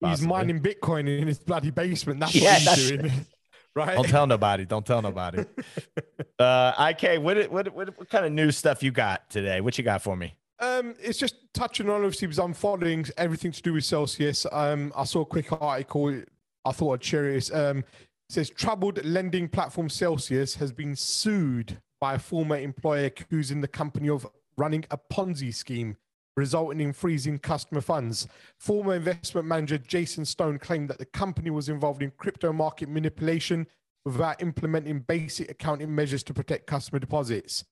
Possibly. 0.00 0.10
He's 0.10 0.26
mining 0.26 0.60
Bitcoin 0.60 1.18
in 1.18 1.28
his 1.28 1.38
bloody 1.38 1.70
basement. 1.70 2.20
That's 2.20 2.34
yeah, 2.34 2.52
what 2.52 2.58
he's 2.58 2.64
that's... 2.64 2.88
doing. 2.88 3.26
right? 3.74 3.96
Don't 3.96 4.08
tell 4.08 4.26
nobody. 4.26 4.64
Don't 4.64 4.86
tell 4.86 5.02
nobody. 5.02 5.44
uh, 6.38 6.72
IK, 6.90 7.20
what, 7.20 7.50
what, 7.52 7.74
what, 7.74 7.98
what 7.98 8.08
kind 8.08 8.24
of 8.24 8.32
new 8.32 8.50
stuff 8.50 8.82
you 8.82 8.90
got 8.90 9.28
today? 9.28 9.60
What 9.60 9.76
you 9.76 9.84
got 9.84 10.00
for 10.00 10.16
me? 10.16 10.34
Um, 10.80 10.94
it's 10.98 11.18
just 11.18 11.36
touching 11.52 11.90
on 11.90 11.96
obviously 11.96 12.26
because 12.26 12.38
I'm 12.38 12.54
following 12.54 13.04
everything 13.18 13.52
to 13.52 13.62
do 13.62 13.74
with 13.74 13.84
Celsius. 13.84 14.46
Um, 14.50 14.92
I 14.96 15.04
saw 15.04 15.20
a 15.20 15.26
quick 15.26 15.52
article. 15.52 16.22
I 16.64 16.72
thought 16.72 16.94
I'd 16.94 17.04
share 17.04 17.28
it. 17.28 17.54
Um, 17.54 17.84
says 18.30 18.48
troubled 18.48 19.04
lending 19.04 19.48
platform 19.48 19.90
Celsius 19.90 20.54
has 20.54 20.72
been 20.72 20.96
sued 20.96 21.80
by 22.00 22.14
a 22.14 22.18
former 22.18 22.56
employer 22.56 23.06
accusing 23.06 23.60
the 23.60 23.68
company 23.68 24.08
of 24.08 24.26
running 24.56 24.84
a 24.90 24.96
Ponzi 24.96 25.54
scheme, 25.54 25.96
resulting 26.36 26.80
in 26.80 26.94
freezing 26.94 27.38
customer 27.38 27.82
funds. 27.82 28.26
Former 28.58 28.94
investment 28.94 29.46
manager 29.46 29.76
Jason 29.76 30.24
Stone 30.24 30.60
claimed 30.60 30.88
that 30.88 30.98
the 30.98 31.04
company 31.04 31.50
was 31.50 31.68
involved 31.68 32.02
in 32.02 32.10
crypto 32.16 32.52
market 32.52 32.88
manipulation 32.88 33.66
without 34.06 34.40
implementing 34.40 35.00
basic 35.00 35.50
accounting 35.50 35.94
measures 35.94 36.22
to 36.22 36.32
protect 36.32 36.66
customer 36.66 36.98
deposits. 36.98 37.64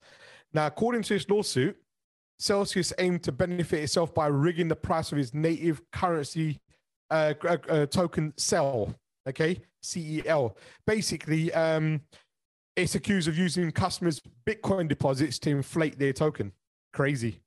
Now, 0.52 0.66
according 0.66 1.02
to 1.04 1.14
this 1.14 1.28
lawsuit, 1.30 1.76
Celsius 2.38 2.92
aimed 2.98 3.22
to 3.24 3.32
benefit 3.32 3.82
itself 3.82 4.14
by 4.14 4.26
rigging 4.28 4.68
the 4.68 4.76
price 4.76 5.12
of 5.12 5.18
its 5.18 5.34
native 5.34 5.80
currency 5.92 6.60
uh, 7.10 7.34
uh, 7.44 7.56
uh 7.68 7.86
token 7.86 8.32
CEL 8.36 8.94
okay 9.28 9.60
cel 9.82 10.56
basically 10.86 11.52
um 11.52 12.00
it's 12.76 12.94
accused 12.94 13.28
of 13.28 13.36
using 13.36 13.70
customers 13.70 14.20
bitcoin 14.46 14.88
deposits 14.88 15.38
to 15.38 15.50
inflate 15.50 15.98
their 15.98 16.12
token 16.12 16.52
crazy 16.92 17.40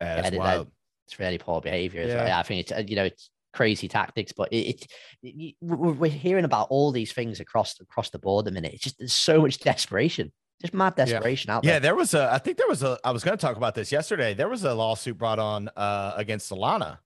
yeah, 0.00 0.16
that's 0.16 0.34
yeah, 0.34 0.38
wild. 0.38 0.70
it's 1.06 1.18
really 1.18 1.38
poor 1.38 1.60
behavior 1.60 2.06
yeah. 2.06 2.24
Well. 2.24 2.38
i 2.38 2.42
think 2.42 2.60
it's 2.60 2.72
uh, 2.72 2.82
you 2.86 2.96
know 2.96 3.04
it's 3.04 3.30
crazy 3.54 3.88
tactics 3.88 4.32
but 4.32 4.52
it, 4.52 4.56
it, 4.56 4.86
it, 5.22 5.54
we're 5.62 6.10
hearing 6.10 6.44
about 6.44 6.66
all 6.68 6.92
these 6.92 7.12
things 7.12 7.40
across 7.40 7.80
across 7.80 8.10
the 8.10 8.18
board 8.18 8.46
a 8.48 8.50
minute 8.50 8.74
it's 8.74 8.82
just 8.82 8.98
there's 8.98 9.14
so 9.14 9.40
much 9.40 9.60
desperation 9.60 10.30
just 10.60 10.74
mad 10.74 10.94
desperation 10.94 11.48
yeah. 11.48 11.56
out 11.56 11.62
there. 11.62 11.72
Yeah, 11.74 11.78
there 11.78 11.94
was 11.94 12.14
a. 12.14 12.32
I 12.32 12.38
think 12.38 12.56
there 12.56 12.68
was 12.68 12.82
a. 12.82 12.98
I 13.04 13.10
was 13.10 13.22
going 13.22 13.36
to 13.36 13.40
talk 13.40 13.56
about 13.56 13.74
this 13.74 13.92
yesterday. 13.92 14.34
There 14.34 14.48
was 14.48 14.64
a 14.64 14.74
lawsuit 14.74 15.18
brought 15.18 15.38
on 15.38 15.68
uh, 15.76 16.14
against 16.16 16.50
Solana 16.50 16.98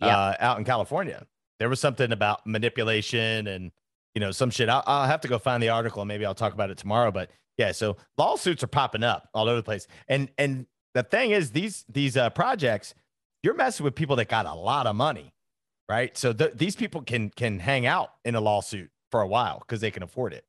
Yeah. 0.00 0.16
uh, 0.16 0.34
out 0.40 0.58
in 0.58 0.64
California. 0.64 1.26
There 1.58 1.68
was 1.68 1.80
something 1.80 2.12
about 2.12 2.46
manipulation 2.46 3.46
and 3.46 3.72
you 4.14 4.20
know 4.20 4.30
some 4.30 4.50
shit. 4.50 4.68
I'll, 4.68 4.82
I'll 4.86 5.06
have 5.06 5.20
to 5.22 5.28
go 5.28 5.38
find 5.38 5.62
the 5.62 5.70
article 5.70 6.02
and 6.02 6.08
maybe 6.08 6.26
I'll 6.26 6.34
talk 6.34 6.52
about 6.52 6.70
it 6.70 6.78
tomorrow. 6.78 7.10
But 7.10 7.30
yeah, 7.56 7.72
so 7.72 7.96
lawsuits 8.18 8.62
are 8.62 8.68
popping 8.68 9.02
up 9.04 9.28
all 9.34 9.48
over 9.48 9.56
the 9.56 9.62
place. 9.62 9.86
And 10.08 10.30
and 10.36 10.66
the 10.94 11.02
thing 11.02 11.30
is, 11.30 11.50
these 11.52 11.84
these 11.88 12.16
uh, 12.16 12.30
projects, 12.30 12.94
you're 13.42 13.54
messing 13.54 13.84
with 13.84 13.94
people 13.94 14.16
that 14.16 14.28
got 14.28 14.46
a 14.46 14.54
lot 14.54 14.86
of 14.86 14.96
money, 14.96 15.32
right? 15.88 16.16
So 16.16 16.32
th- 16.32 16.52
these 16.56 16.76
people 16.76 17.02
can 17.02 17.30
can 17.30 17.58
hang 17.58 17.86
out 17.86 18.10
in 18.24 18.34
a 18.34 18.40
lawsuit 18.40 18.90
for 19.10 19.22
a 19.22 19.26
while 19.26 19.60
because 19.60 19.80
they 19.80 19.90
can 19.90 20.02
afford 20.02 20.32
it. 20.34 20.44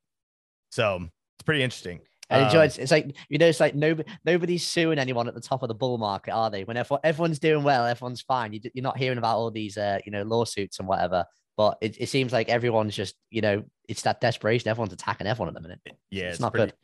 So 0.70 1.08
it's 1.42 1.46
pretty 1.46 1.62
interesting. 1.62 2.00
And 2.30 2.46
enjoy 2.46 2.60
Um, 2.60 2.70
it's, 2.78 2.90
like 2.90 3.14
you 3.28 3.36
know, 3.36 3.46
it's 3.46 3.60
like 3.60 3.74
nobody 3.74 4.08
nobody's 4.24 4.66
suing 4.66 4.98
anyone 4.98 5.28
at 5.28 5.34
the 5.34 5.40
top 5.40 5.62
of 5.62 5.68
the 5.68 5.74
bull 5.74 5.98
market, 5.98 6.32
are 6.32 6.50
they? 6.50 6.64
When 6.64 6.76
everyone, 6.76 7.00
everyone's 7.04 7.38
doing 7.38 7.62
well, 7.62 7.84
everyone's 7.84 8.22
fine. 8.22 8.52
You, 8.52 8.60
you're 8.72 8.82
not 8.82 8.96
hearing 8.96 9.18
about 9.18 9.36
all 9.36 9.50
these, 9.50 9.76
uh, 9.76 9.98
you 10.06 10.12
know, 10.12 10.22
lawsuits 10.22 10.78
and 10.78 10.88
whatever. 10.88 11.26
But 11.56 11.78
it, 11.82 12.00
it 12.00 12.08
seems 12.08 12.32
like 12.32 12.48
everyone's 12.48 12.96
just, 12.96 13.14
you 13.30 13.42
know, 13.42 13.64
it's 13.88 14.02
that 14.02 14.20
desperation. 14.20 14.68
Everyone's 14.68 14.94
attacking 14.94 15.26
everyone 15.26 15.48
at 15.48 15.54
the 15.54 15.60
minute. 15.60 15.80
Yeah, 16.10 16.24
It's 16.24 16.34
it's, 16.34 16.40
not 16.40 16.52
pretty, 16.52 16.66
good. 16.66 16.74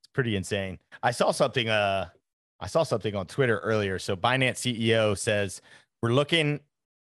It's 0.00 0.08
pretty 0.12 0.36
insane. 0.36 0.78
I 1.02 1.10
saw 1.10 1.32
something. 1.32 1.68
Uh, 1.68 2.08
I 2.60 2.66
saw 2.68 2.84
something 2.84 3.16
on 3.16 3.26
Twitter 3.26 3.58
earlier. 3.58 3.98
So 3.98 4.14
Binance 4.14 4.58
CEO 4.58 5.18
says 5.18 5.60
we're 6.00 6.12
looking 6.12 6.60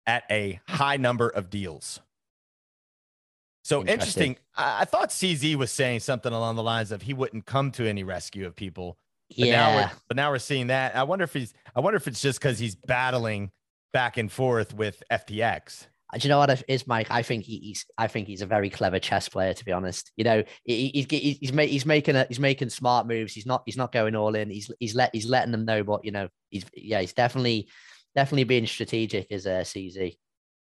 at 0.07 0.23
a 0.31 0.61
high 0.67 0.95
number 0.95 1.27
of 1.27 1.49
deals. 1.49 1.99
So 3.69 3.81
Interesting. 3.81 4.31
interesting. 4.31 4.37
I, 4.55 4.81
I 4.81 4.85
thought 4.85 5.09
CZ 5.09 5.53
was 5.55 5.69
saying 5.71 5.99
something 5.99 6.33
along 6.33 6.55
the 6.55 6.63
lines 6.63 6.91
of 6.91 7.03
he 7.03 7.13
wouldn't 7.13 7.45
come 7.45 7.69
to 7.73 7.87
any 7.87 8.03
rescue 8.03 8.47
of 8.47 8.55
people. 8.55 8.97
But 9.37 9.49
now 9.49 9.69
yeah, 9.69 9.75
we're, 9.75 9.91
but 10.07 10.17
now 10.17 10.31
we're 10.31 10.39
seeing 10.39 10.67
that. 10.67 10.95
I 10.95 11.03
wonder 11.03 11.23
if 11.23 11.33
he's. 11.33 11.53
I 11.75 11.81
wonder 11.81 11.97
if 11.97 12.07
it's 12.07 12.19
just 12.19 12.39
because 12.41 12.57
he's 12.57 12.73
battling 12.73 13.51
back 13.93 14.17
and 14.17 14.31
forth 14.31 14.73
with 14.73 15.03
FTX. 15.11 15.85
Uh, 16.11 16.17
Do 16.17 16.27
you 16.27 16.29
know 16.29 16.39
what 16.39 16.49
it 16.49 16.63
is, 16.67 16.87
Mike? 16.87 17.11
I 17.11 17.21
think 17.21 17.43
he, 17.43 17.59
he's. 17.59 17.85
I 17.95 18.07
think 18.07 18.27
he's 18.27 18.41
a 18.41 18.47
very 18.47 18.71
clever 18.71 18.97
chess 18.97 19.29
player. 19.29 19.53
To 19.53 19.63
be 19.63 19.71
honest, 19.71 20.11
you 20.17 20.23
know, 20.23 20.43
he, 20.63 20.87
he- 20.87 20.91
he's 21.03 21.05
he's 21.11 21.37
he's, 21.37 21.53
ma- 21.53 21.61
he's 21.61 21.85
making 21.85 22.15
a, 22.15 22.25
he's 22.27 22.39
making 22.39 22.69
smart 22.69 23.05
moves. 23.05 23.33
He's 23.33 23.45
not 23.45 23.61
he's 23.67 23.77
not 23.77 23.91
going 23.91 24.15
all 24.15 24.33
in. 24.33 24.49
He's 24.49 24.71
he's 24.79 24.95
let 24.95 25.11
he's 25.13 25.27
letting 25.27 25.51
them 25.51 25.65
know. 25.65 25.83
But 25.83 26.03
you 26.03 26.11
know, 26.11 26.27
he's 26.49 26.65
yeah, 26.75 27.01
he's 27.01 27.13
definitely 27.13 27.67
definitely 28.15 28.45
being 28.45 28.65
strategic 28.65 29.31
as 29.31 29.45
a 29.45 29.61
CZ. 29.61 30.15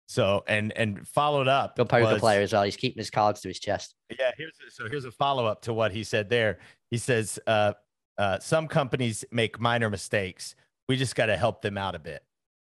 So 0.06 0.44
and 0.46 0.72
and 0.76 1.06
followed 1.06 1.48
up. 1.48 1.76
Good 1.76 1.88
poker 1.88 2.12
was- 2.12 2.20
player 2.20 2.40
as 2.40 2.52
well. 2.52 2.62
He's 2.62 2.76
keeping 2.76 3.00
his 3.00 3.10
cards 3.10 3.40
to 3.40 3.48
his 3.48 3.58
chest. 3.58 3.94
Yeah, 4.18 4.30
here's 4.36 4.54
a, 4.66 4.70
so 4.70 4.88
here's 4.88 5.04
a 5.04 5.10
follow 5.10 5.46
up 5.46 5.62
to 5.62 5.72
what 5.72 5.92
he 5.92 6.04
said 6.04 6.30
there. 6.30 6.58
He 6.90 6.98
says, 6.98 7.40
uh, 7.46 7.72
uh, 8.16 8.38
"Some 8.38 8.68
companies 8.68 9.24
make 9.32 9.60
minor 9.60 9.90
mistakes. 9.90 10.54
We 10.88 10.96
just 10.96 11.16
got 11.16 11.26
to 11.26 11.36
help 11.36 11.60
them 11.60 11.76
out 11.76 11.96
a 11.96 11.98
bit." 11.98 12.22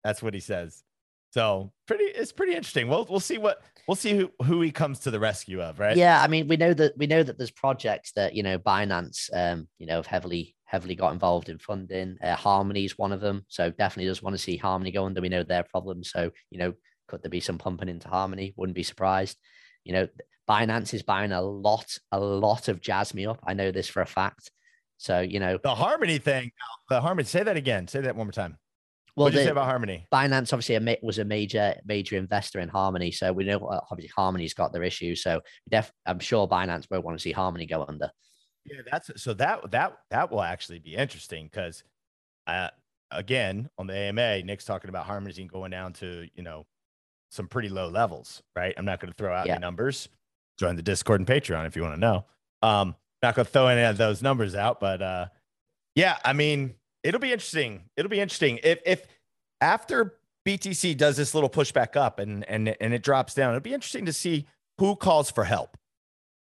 That's 0.03 0.23
what 0.23 0.33
he 0.33 0.39
says. 0.39 0.83
So 1.31 1.73
pretty, 1.85 2.05
it's 2.05 2.31
pretty 2.31 2.53
interesting. 2.53 2.87
We'll 2.87 3.05
we'll 3.09 3.19
see 3.19 3.37
what 3.37 3.61
we'll 3.87 3.95
see 3.95 4.15
who 4.15 4.31
who 4.43 4.61
he 4.61 4.71
comes 4.71 4.99
to 4.99 5.11
the 5.11 5.19
rescue 5.19 5.61
of, 5.61 5.79
right? 5.79 5.97
Yeah, 5.97 6.21
I 6.21 6.27
mean, 6.27 6.47
we 6.47 6.55
know 6.55 6.73
that 6.73 6.97
we 6.97 7.07
know 7.07 7.23
that 7.23 7.37
there's 7.37 7.51
projects 7.51 8.13
that 8.13 8.33
you 8.33 8.43
know 8.43 8.57
Binance, 8.57 9.29
um, 9.33 9.67
you 9.77 9.85
know, 9.85 9.97
have 9.97 10.07
heavily 10.07 10.55
heavily 10.63 10.95
got 10.95 11.13
involved 11.13 11.49
in 11.49 11.57
funding. 11.59 12.17
Uh, 12.23 12.35
Harmony 12.35 12.85
is 12.85 12.97
one 12.97 13.11
of 13.11 13.19
them, 13.19 13.45
so 13.49 13.69
definitely 13.69 14.07
does 14.07 14.23
want 14.23 14.33
to 14.33 14.41
see 14.41 14.57
Harmony 14.57 14.91
go 14.91 15.05
under. 15.05 15.21
We 15.21 15.29
know 15.29 15.43
their 15.43 15.63
problems, 15.63 16.09
so 16.11 16.31
you 16.49 16.59
know, 16.59 16.73
could 17.07 17.23
there 17.23 17.29
be 17.29 17.39
some 17.39 17.57
pumping 17.57 17.89
into 17.89 18.07
Harmony? 18.07 18.53
Wouldn't 18.57 18.75
be 18.75 18.83
surprised. 18.83 19.37
You 19.83 19.93
know, 19.93 20.07
Binance 20.49 20.93
is 20.93 21.03
buying 21.03 21.31
a 21.31 21.41
lot, 21.41 21.97
a 22.11 22.19
lot 22.19 22.67
of 22.67 22.81
Jasmy 22.81 23.25
up. 23.25 23.39
I 23.45 23.53
know 23.53 23.71
this 23.71 23.87
for 23.87 24.01
a 24.01 24.05
fact. 24.05 24.51
So 24.97 25.19
you 25.21 25.39
know, 25.39 25.57
The 25.61 25.75
harmony 25.75 26.17
thing. 26.17 26.51
The 26.89 27.01
harmony. 27.01 27.25
Say 27.25 27.43
that 27.43 27.57
again. 27.57 27.87
Say 27.87 28.01
that 28.01 28.15
one 28.15 28.27
more 28.27 28.31
time. 28.31 28.57
well, 29.15 29.25
what 29.25 29.33
did 29.33 29.39
you 29.39 29.45
say 29.45 29.51
about 29.51 29.65
harmony? 29.65 30.07
Binance 30.11 30.53
obviously 30.53 30.97
was 31.03 31.19
a 31.19 31.25
major 31.25 31.75
major 31.85 32.17
investor 32.17 32.59
in 32.59 32.69
Harmony, 32.69 33.11
so 33.11 33.31
we 33.31 33.43
know 33.43 33.59
uh, 33.59 33.81
obviously 33.91 34.11
Harmony's 34.15 34.53
got 34.53 34.73
their 34.73 34.83
issues. 34.83 35.21
So 35.21 35.41
def- 35.69 35.91
I'm 36.05 36.19
sure 36.19 36.47
Binance 36.47 36.87
won't 36.89 37.05
want 37.05 37.17
to 37.17 37.21
see 37.21 37.31
Harmony 37.31 37.65
go 37.65 37.85
under. 37.87 38.09
Yeah, 38.65 38.81
that's 38.91 39.11
so 39.21 39.33
that 39.35 39.71
that 39.71 39.93
that 40.09 40.31
will 40.31 40.41
actually 40.41 40.79
be 40.79 40.95
interesting 40.95 41.49
because, 41.51 41.83
uh, 42.47 42.69
again, 43.11 43.69
on 43.77 43.87
the 43.87 43.95
AMA, 43.95 44.43
Nick's 44.43 44.65
talking 44.65 44.89
about 44.89 45.05
harmony 45.05 45.33
going 45.45 45.71
down 45.71 45.93
to 45.93 46.27
you 46.35 46.43
know 46.43 46.65
some 47.29 47.47
pretty 47.47 47.69
low 47.69 47.89
levels, 47.89 48.41
right? 48.55 48.73
I'm 48.77 48.85
not 48.85 48.99
going 48.99 49.11
to 49.11 49.15
throw 49.17 49.33
out 49.33 49.47
Yeah. 49.47 49.53
any 49.53 49.61
numbers. 49.61 50.09
Join 50.59 50.75
the 50.75 50.81
Discord 50.81 51.19
and 51.19 51.27
Patreon 51.27 51.65
if 51.67 51.75
you 51.75 51.81
want 51.83 51.95
to 51.95 51.99
know. 51.99 52.25
Um, 52.63 52.95
not 53.21 53.35
going 53.35 53.45
to 53.45 53.51
throw 53.51 53.67
any 53.67 53.81
of 53.83 53.97
those 53.97 54.21
numbers 54.21 54.55
out, 54.55 54.79
but 54.79 55.01
uh, 55.01 55.27
yeah, 55.95 56.17
I 56.25 56.33
mean, 56.33 56.75
it'll 57.03 57.19
be 57.19 57.31
interesting. 57.31 57.83
It'll 57.95 58.09
be 58.09 58.19
interesting 58.19 58.59
if 58.63 58.79
if 58.85 59.05
after 59.61 60.15
BTC 60.47 60.95
does 60.97 61.17
this 61.17 61.33
little 61.33 61.49
pushback 61.49 61.95
up 61.95 62.19
and 62.19 62.43
and 62.49 62.75
and 62.79 62.93
it 62.93 63.03
drops 63.03 63.33
down, 63.33 63.49
it'll 63.51 63.61
be 63.61 63.73
interesting 63.73 64.05
to 64.05 64.13
see 64.13 64.47
who 64.79 64.95
calls 64.95 65.29
for 65.31 65.43
help 65.43 65.77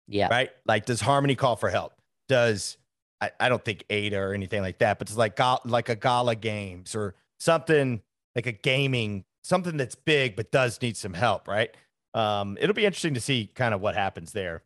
Yeah, 0.07 0.29
right? 0.29 0.51
Like, 0.67 0.87
does 0.87 1.01
Harmony 1.01 1.35
call 1.35 1.57
for 1.57 1.69
help? 1.71 1.95
Does 2.29 2.77
I, 3.21 3.31
I 3.41 3.49
don't 3.49 3.65
think 3.65 3.85
Ada 3.91 4.19
or 4.19 4.35
anything 4.35 4.61
like 4.63 4.79
that, 4.79 4.99
but 4.99 5.09
it's 5.09 5.17
like 5.17 5.39
like 5.65 5.89
a 5.89 5.97
Gala 5.97 6.37
Games 6.37 6.95
or 6.95 7.15
something 7.41 8.01
like 8.35 8.47
a 8.47 8.53
gaming, 8.53 9.25
something 9.47 9.77
that's 9.77 9.95
big 9.95 10.37
but 10.37 10.51
does 10.51 10.81
need 10.83 10.97
some 10.97 11.15
help, 11.15 11.47
right? 11.49 11.71
Um, 12.15 12.59
it'll 12.61 12.75
be 12.75 12.85
interesting 12.85 13.15
to 13.15 13.21
see 13.21 13.51
kind 13.55 13.75
of 13.75 13.81
what 13.81 13.95
happens 13.95 14.33
there. 14.33 14.63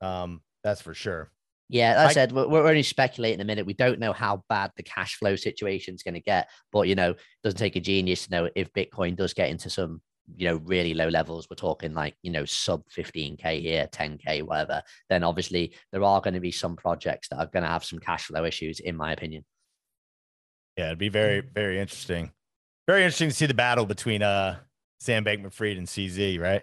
Um, 0.00 0.40
that's 0.64 0.80
for 0.80 0.94
sure. 0.94 1.30
Yeah, 1.68 1.94
that 1.94 2.08
I- 2.08 2.12
said, 2.12 2.32
we're, 2.32 2.48
we're 2.48 2.68
only 2.68 2.82
speculating 2.82 3.40
a 3.40 3.44
minute. 3.44 3.66
We 3.66 3.74
don't 3.74 3.98
know 3.98 4.12
how 4.12 4.44
bad 4.48 4.72
the 4.76 4.82
cash 4.82 5.16
flow 5.16 5.36
situation 5.36 5.94
is 5.94 6.02
going 6.02 6.14
to 6.14 6.20
get, 6.20 6.48
but 6.70 6.88
you 6.88 6.94
know, 6.94 7.10
it 7.10 7.18
doesn't 7.44 7.58
take 7.58 7.76
a 7.76 7.80
genius 7.80 8.26
to 8.26 8.30
know 8.30 8.50
if 8.54 8.72
Bitcoin 8.72 9.16
does 9.16 9.34
get 9.34 9.50
into 9.50 9.70
some, 9.70 10.00
you 10.36 10.48
know, 10.48 10.56
really 10.64 10.94
low 10.94 11.08
levels. 11.08 11.48
We're 11.50 11.56
talking 11.56 11.94
like 11.94 12.14
you 12.22 12.30
know 12.30 12.44
sub 12.44 12.82
15k 12.96 13.60
here, 13.60 13.88
10k, 13.90 14.42
whatever. 14.42 14.82
Then 15.08 15.24
obviously 15.24 15.74
there 15.92 16.04
are 16.04 16.20
going 16.20 16.34
to 16.34 16.40
be 16.40 16.52
some 16.52 16.76
projects 16.76 17.28
that 17.28 17.38
are 17.38 17.46
going 17.46 17.64
to 17.64 17.68
have 17.68 17.84
some 17.84 17.98
cash 17.98 18.26
flow 18.26 18.44
issues, 18.44 18.80
in 18.80 18.96
my 18.96 19.12
opinion. 19.12 19.44
Yeah, 20.76 20.86
it'd 20.86 20.98
be 20.98 21.08
very 21.08 21.40
very 21.40 21.80
interesting. 21.80 22.32
Very 22.92 23.04
interesting 23.04 23.30
to 23.30 23.34
see 23.34 23.46
the 23.46 23.54
battle 23.54 23.86
between 23.86 24.22
uh 24.22 24.58
Sam 25.00 25.24
Bankman-Fried 25.24 25.78
and 25.78 25.86
CZ, 25.86 26.38
right? 26.38 26.62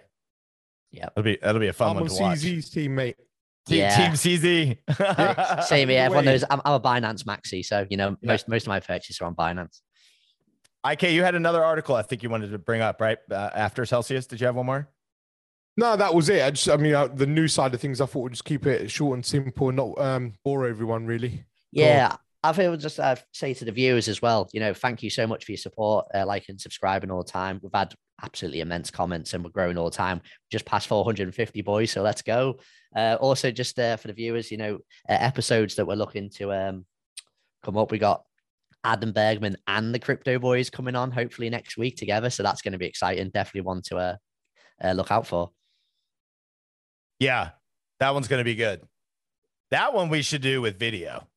Yeah. 0.92 1.06
it'll 1.06 1.24
be 1.24 1.38
that'll 1.42 1.60
be 1.60 1.66
a 1.66 1.72
fun 1.72 1.88
I'm 1.90 1.94
one 1.96 2.02
on 2.04 2.08
to 2.16 2.22
watch. 2.22 2.38
CZ's 2.38 2.70
teammate. 2.70 3.16
Team, 3.66 3.78
Yeah. 3.78 3.96
Team 3.96 4.12
CZ. 4.12 5.64
Same 5.64 5.88
here. 5.88 6.02
Everyone 6.02 6.24
knows 6.24 6.44
I'm, 6.48 6.60
I'm 6.64 6.74
a 6.74 6.80
Binance 6.80 7.24
maxi, 7.24 7.64
so 7.64 7.84
you 7.90 7.96
know 7.96 8.10
Yeah. 8.20 8.28
most 8.30 8.46
most 8.48 8.62
of 8.62 8.68
my 8.68 8.78
purchases 8.78 9.20
are 9.20 9.24
on 9.24 9.34
Binance. 9.34 9.80
IK, 10.88 11.02
you 11.10 11.24
had 11.24 11.34
another 11.34 11.64
article 11.64 11.96
I 11.96 12.02
think 12.02 12.22
you 12.22 12.30
wanted 12.30 12.52
to 12.52 12.58
bring 12.58 12.80
up, 12.80 13.00
right? 13.00 13.18
Uh, 13.28 13.50
after 13.52 13.84
Celsius, 13.84 14.28
did 14.28 14.40
you 14.40 14.46
have 14.46 14.54
one 14.54 14.66
more? 14.66 14.88
No, 15.76 15.96
that 15.96 16.14
was 16.14 16.28
it. 16.28 16.44
I 16.44 16.52
just, 16.52 16.68
I 16.70 16.76
mean, 16.76 16.94
uh, 16.94 17.08
the 17.08 17.26
new 17.26 17.48
side 17.48 17.74
of 17.74 17.80
things, 17.80 18.00
I 18.00 18.06
thought 18.06 18.20
we'd 18.20 18.34
just 18.34 18.44
keep 18.44 18.66
it 18.66 18.88
short 18.88 19.16
and 19.16 19.26
simple 19.26 19.68
and 19.70 19.76
not 19.76 19.98
um, 20.00 20.34
bore 20.44 20.68
everyone, 20.68 21.06
really. 21.06 21.28
Go 21.74 21.82
on. 21.82 21.88
Yeah, 21.88 22.16
I 22.42 22.52
feel 22.54 22.76
just 22.76 22.98
uh, 22.98 23.16
say 23.32 23.52
to 23.54 23.64
the 23.66 23.72
viewers 23.72 24.08
as 24.08 24.22
well, 24.22 24.48
you 24.52 24.60
know, 24.60 24.72
thank 24.72 25.02
you 25.02 25.10
so 25.10 25.26
much 25.26 25.44
for 25.44 25.52
your 25.52 25.58
support, 25.58 26.06
uh, 26.14 26.24
like 26.24 26.48
and 26.48 26.58
subscribing 26.60 27.10
all 27.10 27.22
the 27.22 27.30
time. 27.30 27.60
We've 27.62 27.70
had 27.74 27.94
absolutely 28.22 28.60
immense 28.60 28.90
comments 28.90 29.34
and 29.34 29.44
we're 29.44 29.50
growing 29.50 29.76
all 29.76 29.90
the 29.90 29.96
time. 29.96 30.22
Just 30.50 30.64
past 30.64 30.86
450 30.86 31.60
boys, 31.62 31.90
so 31.90 32.02
let's 32.02 32.22
go. 32.22 32.58
Uh, 32.96 33.18
also, 33.20 33.50
just 33.50 33.78
uh, 33.78 33.96
for 33.96 34.08
the 34.08 34.14
viewers, 34.14 34.50
you 34.50 34.56
know, 34.56 34.76
uh, 35.08 35.18
episodes 35.20 35.74
that 35.74 35.86
we're 35.86 35.94
looking 35.94 36.30
to 36.30 36.52
um, 36.52 36.86
come 37.62 37.76
up. 37.76 37.90
We 37.90 37.98
got 37.98 38.24
Adam 38.84 39.12
Bergman 39.12 39.56
and 39.66 39.94
the 39.94 39.98
Crypto 39.98 40.38
Boys 40.38 40.70
coming 40.70 40.96
on 40.96 41.10
hopefully 41.10 41.50
next 41.50 41.76
week 41.76 41.96
together, 41.96 42.30
so 42.30 42.42
that's 42.42 42.62
going 42.62 42.72
to 42.72 42.78
be 42.78 42.86
exciting. 42.86 43.30
Definitely 43.30 43.62
one 43.62 43.82
to 43.82 43.96
uh, 43.98 44.16
uh, 44.82 44.92
look 44.92 45.10
out 45.10 45.26
for. 45.26 45.50
Yeah, 47.18 47.50
that 47.98 48.14
one's 48.14 48.28
going 48.28 48.40
to 48.40 48.44
be 48.44 48.54
good. 48.54 48.80
That 49.70 49.92
one 49.92 50.08
we 50.08 50.22
should 50.22 50.40
do 50.40 50.62
with 50.62 50.78
video. 50.78 51.28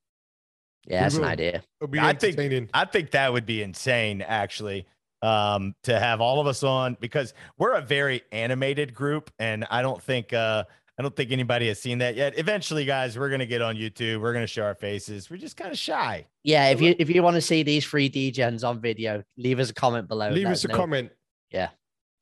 Yeah, 0.86 1.02
that's 1.02 1.16
an 1.16 1.24
idea. 1.24 1.64
Be 1.90 2.00
I 2.00 2.14
think- 2.14 2.70
I 2.74 2.86
think 2.86 3.12
that 3.12 3.32
would 3.32 3.46
be 3.46 3.62
insane, 3.62 4.22
actually, 4.22 4.86
um, 5.22 5.76
to 5.84 5.98
have 5.98 6.20
all 6.22 6.42
of 6.42 6.48
us 6.48 6.64
on 6.64 6.98
because 7.00 7.34
we're 7.58 7.74
a 7.74 7.82
very 7.82 8.24
animated 8.32 8.94
group, 8.94 9.32
and 9.40 9.66
I 9.70 9.82
don't 9.82 10.02
think 10.02 10.34
uh, 10.34 10.66
I 10.98 11.02
don't 11.02 11.16
think 11.16 11.32
anybody 11.32 11.70
has 11.70 11.80
seen 11.80 12.00
that 12.00 12.16
yet. 12.16 12.38
Eventually, 12.38 12.86
guys, 12.86 13.18
we're 13.18 13.30
gonna 13.30 13.46
get 13.46 13.62
on 13.62 13.76
YouTube. 13.76 14.22
We're 14.22 14.34
gonna 14.34 14.46
show 14.46 14.64
our 14.64 14.76
faces. 14.76 15.30
We're 15.30 15.38
just 15.38 15.58
kind 15.58 15.72
of 15.72 15.78
shy. 15.78 16.28
Yeah, 16.44 16.70
if 16.70 16.82
you 16.82 16.96
if 17.00 17.10
you 17.10 17.24
want 17.24 17.36
to 17.36 17.42
see 17.42 17.64
these 17.64 17.86
three 17.86 18.10
DGens 18.10 18.68
on 18.68 18.80
video, 18.80 19.24
leave 19.38 19.60
us 19.60 19.70
a 19.70 19.74
comment 19.74 20.08
below. 20.08 20.30
Leave 20.30 20.48
us 20.48 20.66
a 20.66 20.68
know. 20.68 20.76
comment. 20.76 21.12
Yeah. 21.50 21.70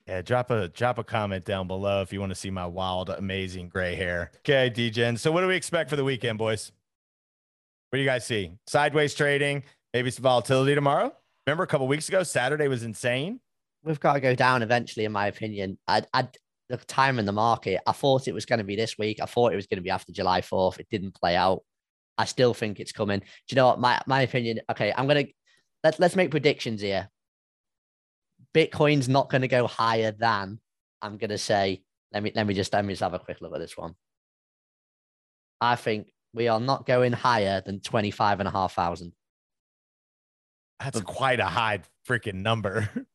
Yeah, 0.07 0.21
drop 0.21 0.51
a 0.51 0.67
drop 0.67 0.97
a 0.97 1.03
comment 1.03 1.45
down 1.45 1.67
below 1.67 2.01
if 2.01 2.13
you 2.13 2.19
want 2.19 2.31
to 2.31 2.35
see 2.35 2.49
my 2.49 2.65
wild, 2.65 3.09
amazing 3.09 3.69
gray 3.69 3.95
hair. 3.95 4.31
Okay, 4.39 4.69
DGen. 4.69 5.17
So, 5.17 5.31
what 5.31 5.41
do 5.41 5.47
we 5.47 5.55
expect 5.55 5.89
for 5.89 5.95
the 5.95 6.03
weekend, 6.03 6.37
boys? 6.37 6.71
What 7.91 7.97
do 7.97 8.03
you 8.03 8.07
guys 8.07 8.25
see? 8.25 8.53
Sideways 8.67 9.13
trading, 9.13 9.63
maybe 9.93 10.11
some 10.11 10.23
volatility 10.23 10.75
tomorrow. 10.75 11.13
Remember 11.45 11.63
a 11.63 11.67
couple 11.67 11.87
weeks 11.89 12.07
ago, 12.07 12.23
Saturday 12.23 12.69
was 12.69 12.83
insane. 12.83 13.41
We've 13.83 13.99
got 13.99 14.13
to 14.13 14.21
go 14.21 14.33
down 14.33 14.63
eventually, 14.63 15.03
in 15.03 15.11
my 15.11 15.27
opinion. 15.27 15.77
I, 15.89 16.03
I, 16.13 16.29
the 16.69 16.77
time 16.77 17.19
in 17.19 17.25
the 17.25 17.33
market, 17.33 17.81
I 17.85 17.91
thought 17.91 18.29
it 18.29 18.33
was 18.33 18.45
going 18.45 18.59
to 18.59 18.63
be 18.63 18.77
this 18.77 18.97
week. 18.97 19.19
I 19.21 19.25
thought 19.25 19.51
it 19.51 19.57
was 19.57 19.67
going 19.67 19.79
to 19.79 19.83
be 19.83 19.89
after 19.89 20.13
July 20.13 20.39
4th. 20.39 20.79
It 20.79 20.87
didn't 20.89 21.15
play 21.15 21.35
out. 21.35 21.63
I 22.17 22.23
still 22.23 22.53
think 22.53 22.79
it's 22.79 22.93
coming. 22.93 23.19
Do 23.19 23.25
you 23.49 23.55
know 23.57 23.67
what? 23.67 23.79
My, 23.81 23.99
my 24.07 24.21
opinion, 24.21 24.61
okay, 24.69 24.93
I'm 24.95 25.07
going 25.07 25.25
to, 25.25 25.33
let's, 25.83 25.99
let's 25.99 26.15
make 26.15 26.31
predictions 26.31 26.79
here. 26.79 27.09
Bitcoin's 28.53 29.09
not 29.09 29.29
going 29.29 29.41
to 29.41 29.49
go 29.49 29.67
higher 29.67 30.11
than. 30.11 30.59
I'm 31.01 31.17
going 31.17 31.29
to 31.29 31.37
say. 31.37 31.83
Let 32.13 32.23
me 32.23 32.31
let 32.35 32.45
me 32.45 32.53
just 32.53 32.73
let 32.73 32.83
me 32.83 32.91
just 32.93 33.01
have 33.01 33.13
a 33.13 33.19
quick 33.19 33.39
look 33.41 33.53
at 33.53 33.59
this 33.59 33.77
one. 33.77 33.95
I 35.61 35.75
think 35.77 36.11
we 36.33 36.47
are 36.47 36.59
not 36.59 36.85
going 36.85 37.11
higher 37.13 37.61
than 37.65 37.79
25 37.79 38.39
and 38.39 38.47
a 38.47 38.51
half 38.51 38.73
thousand. 38.73 39.13
That's 40.79 41.01
quite 41.01 41.39
a 41.39 41.45
high 41.45 41.79
freaking 42.07 42.35
number. 42.41 42.89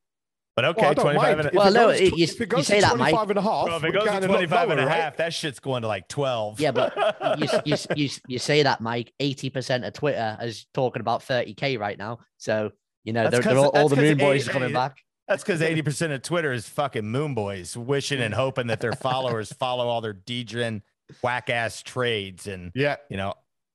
But 0.57 0.65
okay, 0.65 0.87
I 0.87 0.95
don't 0.95 1.05
25 1.05 1.39
and 1.39 1.49
a, 1.49 1.51
If 1.51 1.55
Well, 1.55 1.71
no, 1.71 1.87
goes 1.89 2.01
it- 2.01 2.17
you- 2.17 2.25
if 2.25 2.41
it 2.41 2.51
you 2.57 2.63
say 2.63 2.77
to 2.77 2.87
that, 2.87 2.97
Mike. 2.97 3.11
25 3.13 3.29
and 3.29 3.39
a 3.39 3.43
half, 3.43 3.67
Bro, 3.67 3.77
if 3.77 3.85
it 3.85 3.93
goes 3.93 4.05
to 4.05 4.11
a 4.11 4.21
lot 4.21 4.23
25 4.27 4.71
and 4.71 4.81
a 4.81 4.83
lower, 4.85 4.89
right? 4.91 5.17
that 5.19 5.35
shit's 5.35 5.61
going 5.61 5.83
to 5.83 5.89
like 5.89 6.09
12. 6.09 6.61
Yeah, 6.61 6.71
but 6.71 6.97
you, 7.39 7.47
you, 7.67 7.77
you, 8.05 8.09
you 8.27 8.39
say 8.39 8.63
that, 8.63 8.81
Mike. 8.81 9.13
80% 9.21 9.87
of 9.87 9.93
Twitter 9.93 10.39
is 10.41 10.65
talking 10.73 11.01
about 11.01 11.21
30K 11.21 11.79
right 11.79 11.99
now. 11.99 12.21
So, 12.39 12.71
you 13.05 13.13
know, 13.13 13.25
That's 13.25 13.33
they're, 13.33 13.43
'cause- 13.43 13.51
they're 13.53 13.59
all, 13.59 13.65
all 13.67 13.73
that's 13.73 13.91
the 13.91 13.97
'cause 13.97 14.03
moon 14.05 14.17
boys 14.17 14.45
eight- 14.45 14.49
are 14.49 14.53
coming 14.55 14.71
eight- 14.71 14.73
back. 14.73 14.97
That's 15.29 15.43
because 15.45 15.61
80% 15.61 16.11
of 16.15 16.23
Twitter 16.23 16.53
is 16.55 16.67
fucking 16.71 17.05
moon 17.07 17.35
boys 17.35 17.77
wishing 17.77 18.23
and 18.23 18.33
hoping 18.33 18.69
that 18.69 18.81
their 18.81 18.93
followers 18.95 19.53
follow 19.53 19.89
all 19.89 20.01
their 20.01 20.15
degen 20.15 20.83
whack 21.23 21.51
ass 21.51 21.83
trades. 21.83 22.47
And, 22.47 22.73
Yeah. 22.75 22.97
you 23.09 23.17
know, 23.17 23.35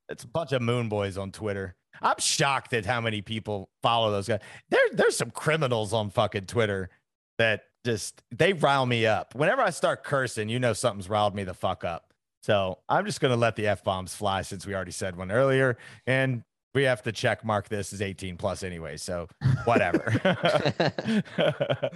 it's 0.09 0.23
a 0.23 0.27
bunch 0.27 0.51
of 0.51 0.61
moon 0.61 0.89
boys 0.89 1.17
on 1.17 1.31
Twitter. 1.31 1.75
I'm 2.01 2.17
shocked 2.19 2.73
at 2.73 2.85
how 2.85 2.99
many 3.01 3.21
people 3.21 3.69
follow 3.83 4.11
those 4.11 4.27
guys. 4.27 4.39
There, 4.69 4.81
there's 4.93 5.15
some 5.17 5.31
criminals 5.31 5.93
on 5.93 6.09
fucking 6.09 6.45
Twitter 6.45 6.89
that 7.37 7.63
just 7.85 8.21
they 8.31 8.53
rile 8.53 8.85
me 8.85 9.05
up. 9.05 9.35
Whenever 9.35 9.61
I 9.61 9.69
start 9.69 10.03
cursing, 10.03 10.49
you 10.49 10.59
know 10.59 10.73
something's 10.73 11.09
riled 11.09 11.35
me 11.35 11.43
the 11.43 11.53
fuck 11.53 11.83
up. 11.83 12.13
So 12.43 12.79
I'm 12.89 13.05
just 13.05 13.21
gonna 13.21 13.35
let 13.35 13.55
the 13.55 13.67
f 13.67 13.83
bombs 13.83 14.15
fly 14.15 14.41
since 14.41 14.65
we 14.65 14.73
already 14.73 14.91
said 14.91 15.15
one 15.15 15.31
earlier, 15.31 15.77
and 16.07 16.43
we 16.73 16.83
have 16.83 17.01
to 17.03 17.11
check 17.11 17.43
mark 17.43 17.67
this 17.69 17.91
as 17.93 18.01
18 18.01 18.37
plus 18.37 18.63
anyway. 18.63 18.97
So 18.97 19.27
whatever. 19.65 20.11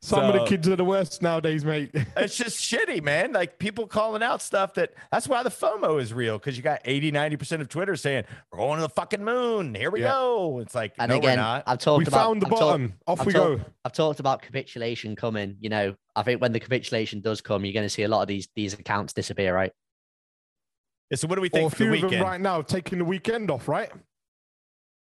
Some 0.00 0.24
of 0.24 0.34
the 0.34 0.44
kids 0.46 0.68
are 0.68 0.76
the 0.76 0.84
worst 0.84 1.22
nowadays, 1.22 1.64
mate. 1.64 1.90
it's 2.16 2.36
just 2.36 2.58
shitty, 2.58 3.02
man. 3.02 3.32
Like 3.32 3.58
people 3.58 3.86
calling 3.86 4.22
out 4.22 4.42
stuff 4.42 4.74
that 4.74 4.92
that's 5.10 5.28
why 5.28 5.42
the 5.42 5.50
FOMO 5.50 6.00
is 6.00 6.12
real 6.12 6.38
because 6.38 6.56
you 6.56 6.62
got 6.62 6.80
80, 6.84 7.12
90% 7.12 7.60
of 7.60 7.68
Twitter 7.68 7.96
saying, 7.96 8.24
We're 8.50 8.58
going 8.58 8.76
to 8.76 8.82
the 8.82 8.88
fucking 8.88 9.24
moon. 9.24 9.74
Here 9.74 9.90
we 9.90 10.00
Yeah. 10.02 10.08
go. 10.12 10.58
It's 10.60 10.74
like, 10.74 10.92
And 10.98 11.10
no, 11.10 11.16
again, 11.16 11.30
we're 11.38 11.42
not. 11.42 11.62
I've 11.66 11.78
talked 11.78 11.98
we 11.98 12.04
about 12.06 12.16
found 12.24 12.42
the 12.42 12.46
I've 12.46 12.50
talked- 12.50 12.60
bottom. 12.60 12.94
Off 13.06 13.20
I've 13.20 13.26
we 13.26 13.32
talked- 13.32 13.58
go. 13.62 13.70
I've 13.84 13.92
talked 13.92 14.20
about 14.20 14.42
capitulation 14.42 15.16
coming. 15.16 15.56
You 15.60 15.70
know, 15.70 15.94
I 16.14 16.22
think 16.22 16.40
when 16.40 16.52
the 16.52 16.60
capitulation 16.60 17.20
does 17.20 17.40
come, 17.40 17.64
you're 17.64 17.72
going 17.74 17.86
to 17.86 17.90
see 17.90 18.02
a 18.02 18.08
lot 18.08 18.22
of 18.22 18.28
these 18.28 18.48
these 18.54 18.74
accounts 18.74 19.12
disappear, 19.12 19.54
right? 19.54 19.72
Yeah, 21.12 21.16
so 21.16 21.28
what 21.28 21.34
do 21.34 21.42
we 21.42 21.48
Or 21.48 21.50
think 21.50 21.72
a 21.74 21.76
for 21.76 21.84
the 21.84 21.96
few 21.98 22.06
of 22.06 22.10
them 22.10 22.22
right 22.22 22.40
now 22.40 22.62
taking 22.62 22.96
the 22.96 23.04
weekend 23.04 23.50
off, 23.50 23.68
right? 23.68 23.90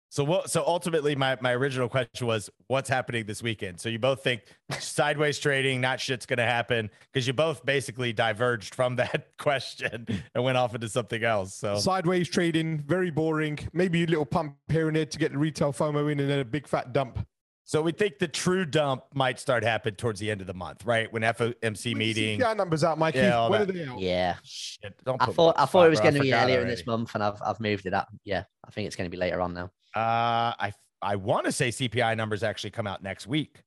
So 0.09 0.23
what? 0.23 0.49
So 0.49 0.63
ultimately, 0.65 1.17
my 1.17 1.37
my 1.41 1.51
original 1.51 1.89
question 1.89 2.27
was, 2.27 2.49
what's 2.67 2.87
happening 2.87 3.25
this 3.25 3.43
weekend? 3.43 3.81
So 3.81 3.89
you 3.89 3.99
both 3.99 4.23
think 4.23 4.43
sideways 4.79 5.37
trading, 5.37 5.81
not 5.81 5.99
shit's 5.99 6.25
gonna 6.25 6.45
happen, 6.45 6.89
because 7.11 7.27
you 7.27 7.33
both 7.33 7.65
basically 7.65 8.13
diverged 8.13 8.73
from 8.73 8.95
that 9.03 9.31
question 9.37 10.07
and 10.33 10.43
went 10.45 10.57
off 10.57 10.73
into 10.73 10.87
something 10.87 11.25
else. 11.25 11.53
So 11.55 11.75
Sideways 11.75 12.29
trading, 12.29 12.83
very 12.87 13.11
boring. 13.11 13.59
Maybe 13.73 14.05
a 14.05 14.07
little 14.07 14.25
pump 14.25 14.55
here 14.69 14.87
and 14.87 14.95
there 14.95 15.05
to 15.05 15.17
get 15.17 15.33
the 15.33 15.37
retail 15.37 15.73
FOMO 15.73 16.09
in, 16.09 16.21
and 16.21 16.29
then 16.29 16.39
a 16.39 16.45
big 16.45 16.69
fat 16.69 16.93
dump. 16.93 17.27
So 17.67 17.81
we 17.81 17.91
think 17.91 18.17
the 18.17 18.29
true 18.29 18.63
dump 18.63 19.03
might 19.13 19.41
start 19.41 19.61
happening 19.61 19.95
towards 19.95 20.21
the 20.21 20.31
end 20.31 20.39
of 20.39 20.47
the 20.47 20.53
month, 20.53 20.85
right? 20.85 21.11
When 21.11 21.21
FOMC 21.21 21.85
When 21.87 21.97
meeting. 21.97 22.39
CPI 22.39 22.55
numbers 22.55 22.81
out, 22.85 22.97
Mikey. 22.97 23.17
Yeah, 23.17 23.37
all 23.37 23.53
are 23.53 23.65
they 23.65 23.83
out? 23.83 23.99
Yeah. 23.99 24.37
Shit, 24.41 24.93
don't 25.03 25.21
I 25.21 25.25
put 25.25 25.31
me 25.31 25.35
thought 25.35 25.55
I 25.57 25.65
the 25.65 25.67
thought 25.67 25.87
it 25.87 25.89
was 25.89 25.99
going 25.99 26.13
to 26.13 26.21
be 26.21 26.29
forgot 26.29 26.45
earlier 26.45 26.61
in 26.61 26.69
this 26.69 26.85
month, 26.87 27.13
and 27.13 27.21
I've 27.21 27.41
I've 27.45 27.59
moved 27.59 27.85
it 27.85 27.93
up. 27.93 28.07
Yeah, 28.23 28.45
I 28.65 28.71
think 28.71 28.87
it's 28.87 28.95
going 28.95 29.09
to 29.09 29.11
be 29.11 29.17
later 29.17 29.41
on 29.41 29.53
now. 29.53 29.65
Uh, 29.93 30.55
I 30.57 30.71
I 31.01 31.17
want 31.17 31.45
to 31.45 31.51
say 31.51 31.67
CPI 31.67 32.15
numbers 32.15 32.41
actually 32.41 32.69
come 32.69 32.87
out 32.87 33.03
next 33.03 33.27
week. 33.27 33.61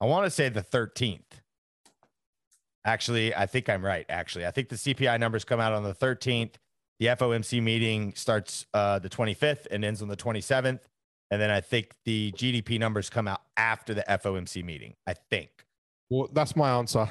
I 0.00 0.06
want 0.06 0.26
to 0.26 0.30
say 0.30 0.48
the 0.48 0.60
13th. 0.60 1.20
Actually, 2.84 3.36
I 3.36 3.46
think 3.46 3.68
I'm 3.68 3.84
right. 3.84 4.04
Actually, 4.08 4.46
I 4.46 4.50
think 4.50 4.68
the 4.68 4.76
CPI 4.76 5.20
numbers 5.20 5.44
come 5.44 5.60
out 5.60 5.72
on 5.72 5.84
the 5.84 5.94
13th. 5.94 6.56
The 6.98 7.06
FOMC 7.06 7.62
meeting 7.62 8.14
starts 8.16 8.66
uh, 8.74 8.98
the 8.98 9.08
25th 9.08 9.68
and 9.70 9.84
ends 9.84 10.02
on 10.02 10.08
the 10.08 10.16
27th. 10.16 10.80
And 11.30 11.40
then 11.40 11.50
I 11.50 11.60
think 11.60 11.94
the 12.04 12.32
GDP 12.36 12.78
numbers 12.78 13.10
come 13.10 13.26
out 13.26 13.40
after 13.56 13.94
the 13.94 14.04
FOMC 14.08 14.64
meeting. 14.64 14.94
I 15.06 15.14
think. 15.30 15.50
Well, 16.10 16.28
that's 16.32 16.54
my 16.56 16.70
answer. 16.78 17.08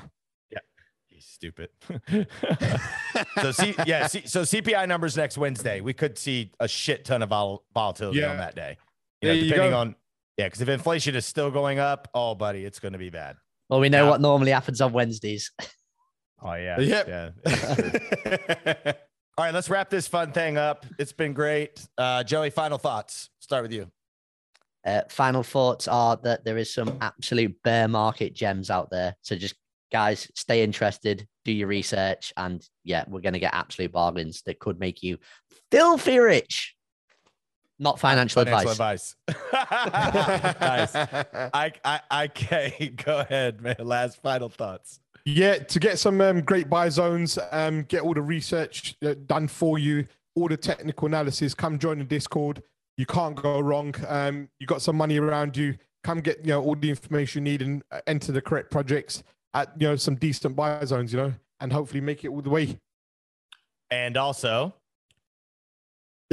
He's 1.07 1.25
stupid. 1.25 1.69
so 3.41 3.51
C, 3.51 3.75
yeah, 3.85 4.07
C, 4.07 4.23
so 4.25 4.41
CPI 4.41 4.87
numbers 4.87 5.15
next 5.15 5.37
Wednesday. 5.37 5.79
We 5.79 5.93
could 5.93 6.17
see 6.17 6.51
a 6.59 6.67
shit 6.67 7.05
ton 7.05 7.21
of 7.21 7.29
vol- 7.29 7.63
volatility 7.73 8.19
Yeah. 8.19 8.31
on 8.31 8.37
that 8.37 8.55
day. 8.55 8.77
You 9.21 9.27
know, 9.29 9.33
There 9.35 9.43
you 9.43 9.49
depending 9.49 9.73
on 9.75 9.95
yeah, 10.37 10.47
because 10.47 10.61
if 10.61 10.69
inflation 10.69 11.15
is 11.15 11.27
still 11.27 11.51
going 11.51 11.77
up, 11.77 12.07
oh 12.15 12.33
buddy, 12.33 12.65
it's 12.65 12.79
going 12.79 12.93
to 12.93 12.97
be 12.99 13.11
bad. 13.11 13.35
Well, 13.69 13.79
we 13.79 13.89
know 13.89 14.05
Yeah. 14.05 14.09
what 14.09 14.21
normally 14.21 14.49
happens 14.51 14.81
on 14.81 14.91
Wednesdays. 14.91 15.51
Oh 16.41 16.53
yeah, 16.55 16.79
Yep. 16.79 17.07
yeah. 17.07 17.31
All 19.37 19.45
right, 19.45 19.53
let's 19.53 19.69
wrap 19.69 19.89
this 19.91 20.07
fun 20.07 20.31
thing 20.31 20.57
up. 20.57 20.85
It's 20.97 21.13
been 21.13 21.33
great, 21.33 21.85
uh, 21.97 22.23
Joey. 22.23 22.49
Final 22.49 22.79
thoughts. 22.79 23.29
Start 23.39 23.61
with 23.63 23.71
you. 23.71 23.91
Uh, 24.85 25.01
final 25.09 25.43
thoughts 25.43 25.87
are 25.87 26.17
that 26.23 26.43
there 26.43 26.57
is 26.57 26.73
some 26.73 26.97
absolute 27.01 27.55
bear 27.63 27.87
market 27.87 28.33
gems 28.33 28.69
out 28.69 28.89
there. 28.89 29.15
So 29.21 29.35
just 29.35 29.55
guys, 29.91 30.29
stay 30.35 30.63
interested, 30.63 31.27
do 31.45 31.53
your 31.53 31.67
research, 31.67 32.33
and 32.35 32.67
yeah, 32.83 33.05
we're 33.07 33.21
going 33.21 33.33
to 33.33 33.39
get 33.39 33.53
absolute 33.53 33.91
bargains 33.91 34.41
that 34.45 34.59
could 34.59 34.79
make 34.79 35.03
you 35.03 35.17
filthy 35.71 36.19
rich. 36.19 36.75
Not 37.79 37.99
financial, 37.99 38.41
advice. 38.41 38.71
advice. 38.71 39.15
nice. 39.53 40.95
I, 40.95 41.71
I, 41.83 41.99
I, 42.11 42.27
go 43.03 43.19
ahead, 43.19 43.61
man. 43.61 43.75
Last 43.79 44.21
final 44.21 44.49
thoughts. 44.49 44.99
Yeah, 45.25 45.57
to 45.59 45.79
get 45.79 45.99
some 45.99 46.19
um, 46.21 46.41
great 46.41 46.69
buy 46.69 46.89
zones, 46.89 47.39
um, 47.51 47.83
get 47.83 48.01
all 48.01 48.13
the 48.13 48.21
research 48.21 48.95
uh, 49.05 49.15
done 49.25 49.47
for 49.47 49.79
you, 49.79 50.05
all 50.35 50.49
the 50.49 50.57
technical 50.57 51.07
analysis. 51.07 51.53
Come 51.53 51.79
join 51.79 51.99
the 51.99 52.03
Discord. 52.03 52.61
You 52.97 53.05
can't 53.05 53.35
go 53.35 53.59
wrong. 53.59 53.93
Um, 54.07 54.49
you 54.59 54.67
got 54.67 54.81
some 54.81 54.95
money 54.95 55.17
around 55.17 55.57
you. 55.57 55.75
Come 56.03 56.19
get 56.19 56.39
you 56.39 56.49
know 56.49 56.61
all 56.61 56.75
the 56.75 56.89
information 56.89 57.45
you 57.45 57.51
need 57.51 57.61
and 57.61 57.83
enter 58.07 58.31
the 58.31 58.41
correct 58.41 58.71
projects 58.71 59.23
at 59.53 59.71
you 59.79 59.87
know 59.87 59.95
some 59.95 60.15
decent 60.15 60.55
buy 60.55 60.83
zones. 60.85 61.13
You 61.13 61.19
know, 61.19 61.33
and 61.59 61.71
hopefully 61.71 62.01
make 62.01 62.23
it 62.23 62.29
all 62.29 62.41
the 62.41 62.49
way. 62.49 62.77
And 63.89 64.17
also, 64.17 64.73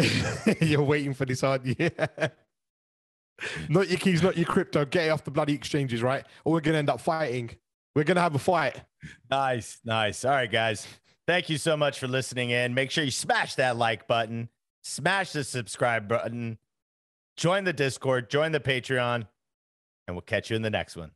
You're 0.61 0.83
waiting 0.83 1.15
for 1.15 1.25
this, 1.25 1.43
aren't 1.43 1.67
you? 1.67 1.75
not 3.69 3.89
your 3.89 3.99
keys, 3.99 4.23
not 4.23 4.37
your 4.37 4.47
crypto. 4.47 4.85
Get 4.85 5.07
it 5.07 5.09
off 5.11 5.25
the 5.25 5.31
bloody 5.31 5.55
exchanges, 5.55 6.03
right? 6.03 6.25
Or 6.45 6.53
we're 6.55 6.61
gonna 6.61 6.79
end 6.79 6.91
up 6.91 7.01
fighting. 7.01 7.51
We're 7.95 8.05
gonna 8.05 8.21
have 8.21 8.35
a 8.35 8.39
fight. 8.39 8.81
nice, 9.31 9.79
nice. 9.85 10.25
All 10.25 10.33
right, 10.33 10.51
guys. 10.51 10.87
Thank 11.27 11.49
you 11.49 11.59
so 11.59 11.77
much 11.77 11.99
for 11.99 12.09
listening 12.09 12.51
in. 12.51 12.75
Make 12.75 12.91
sure 12.91 13.05
you 13.05 13.11
smash 13.11 13.55
that 13.57 13.77
like 13.77 14.07
button, 14.07 14.49
smash 14.83 15.33
the 15.33 15.45
subscribe 15.45 16.09
button, 16.09 16.59
join 17.37 17.65
the 17.65 17.73
Discord, 17.73 18.31
join 18.31 18.53
the 18.53 18.61
Patreon, 18.61 19.27
and 20.07 20.17
we'll 20.17 20.23
catch 20.23 20.51
you 20.51 20.57
in 20.57 20.63
the 20.63 20.71
next 20.71 20.97
one. 20.97 21.13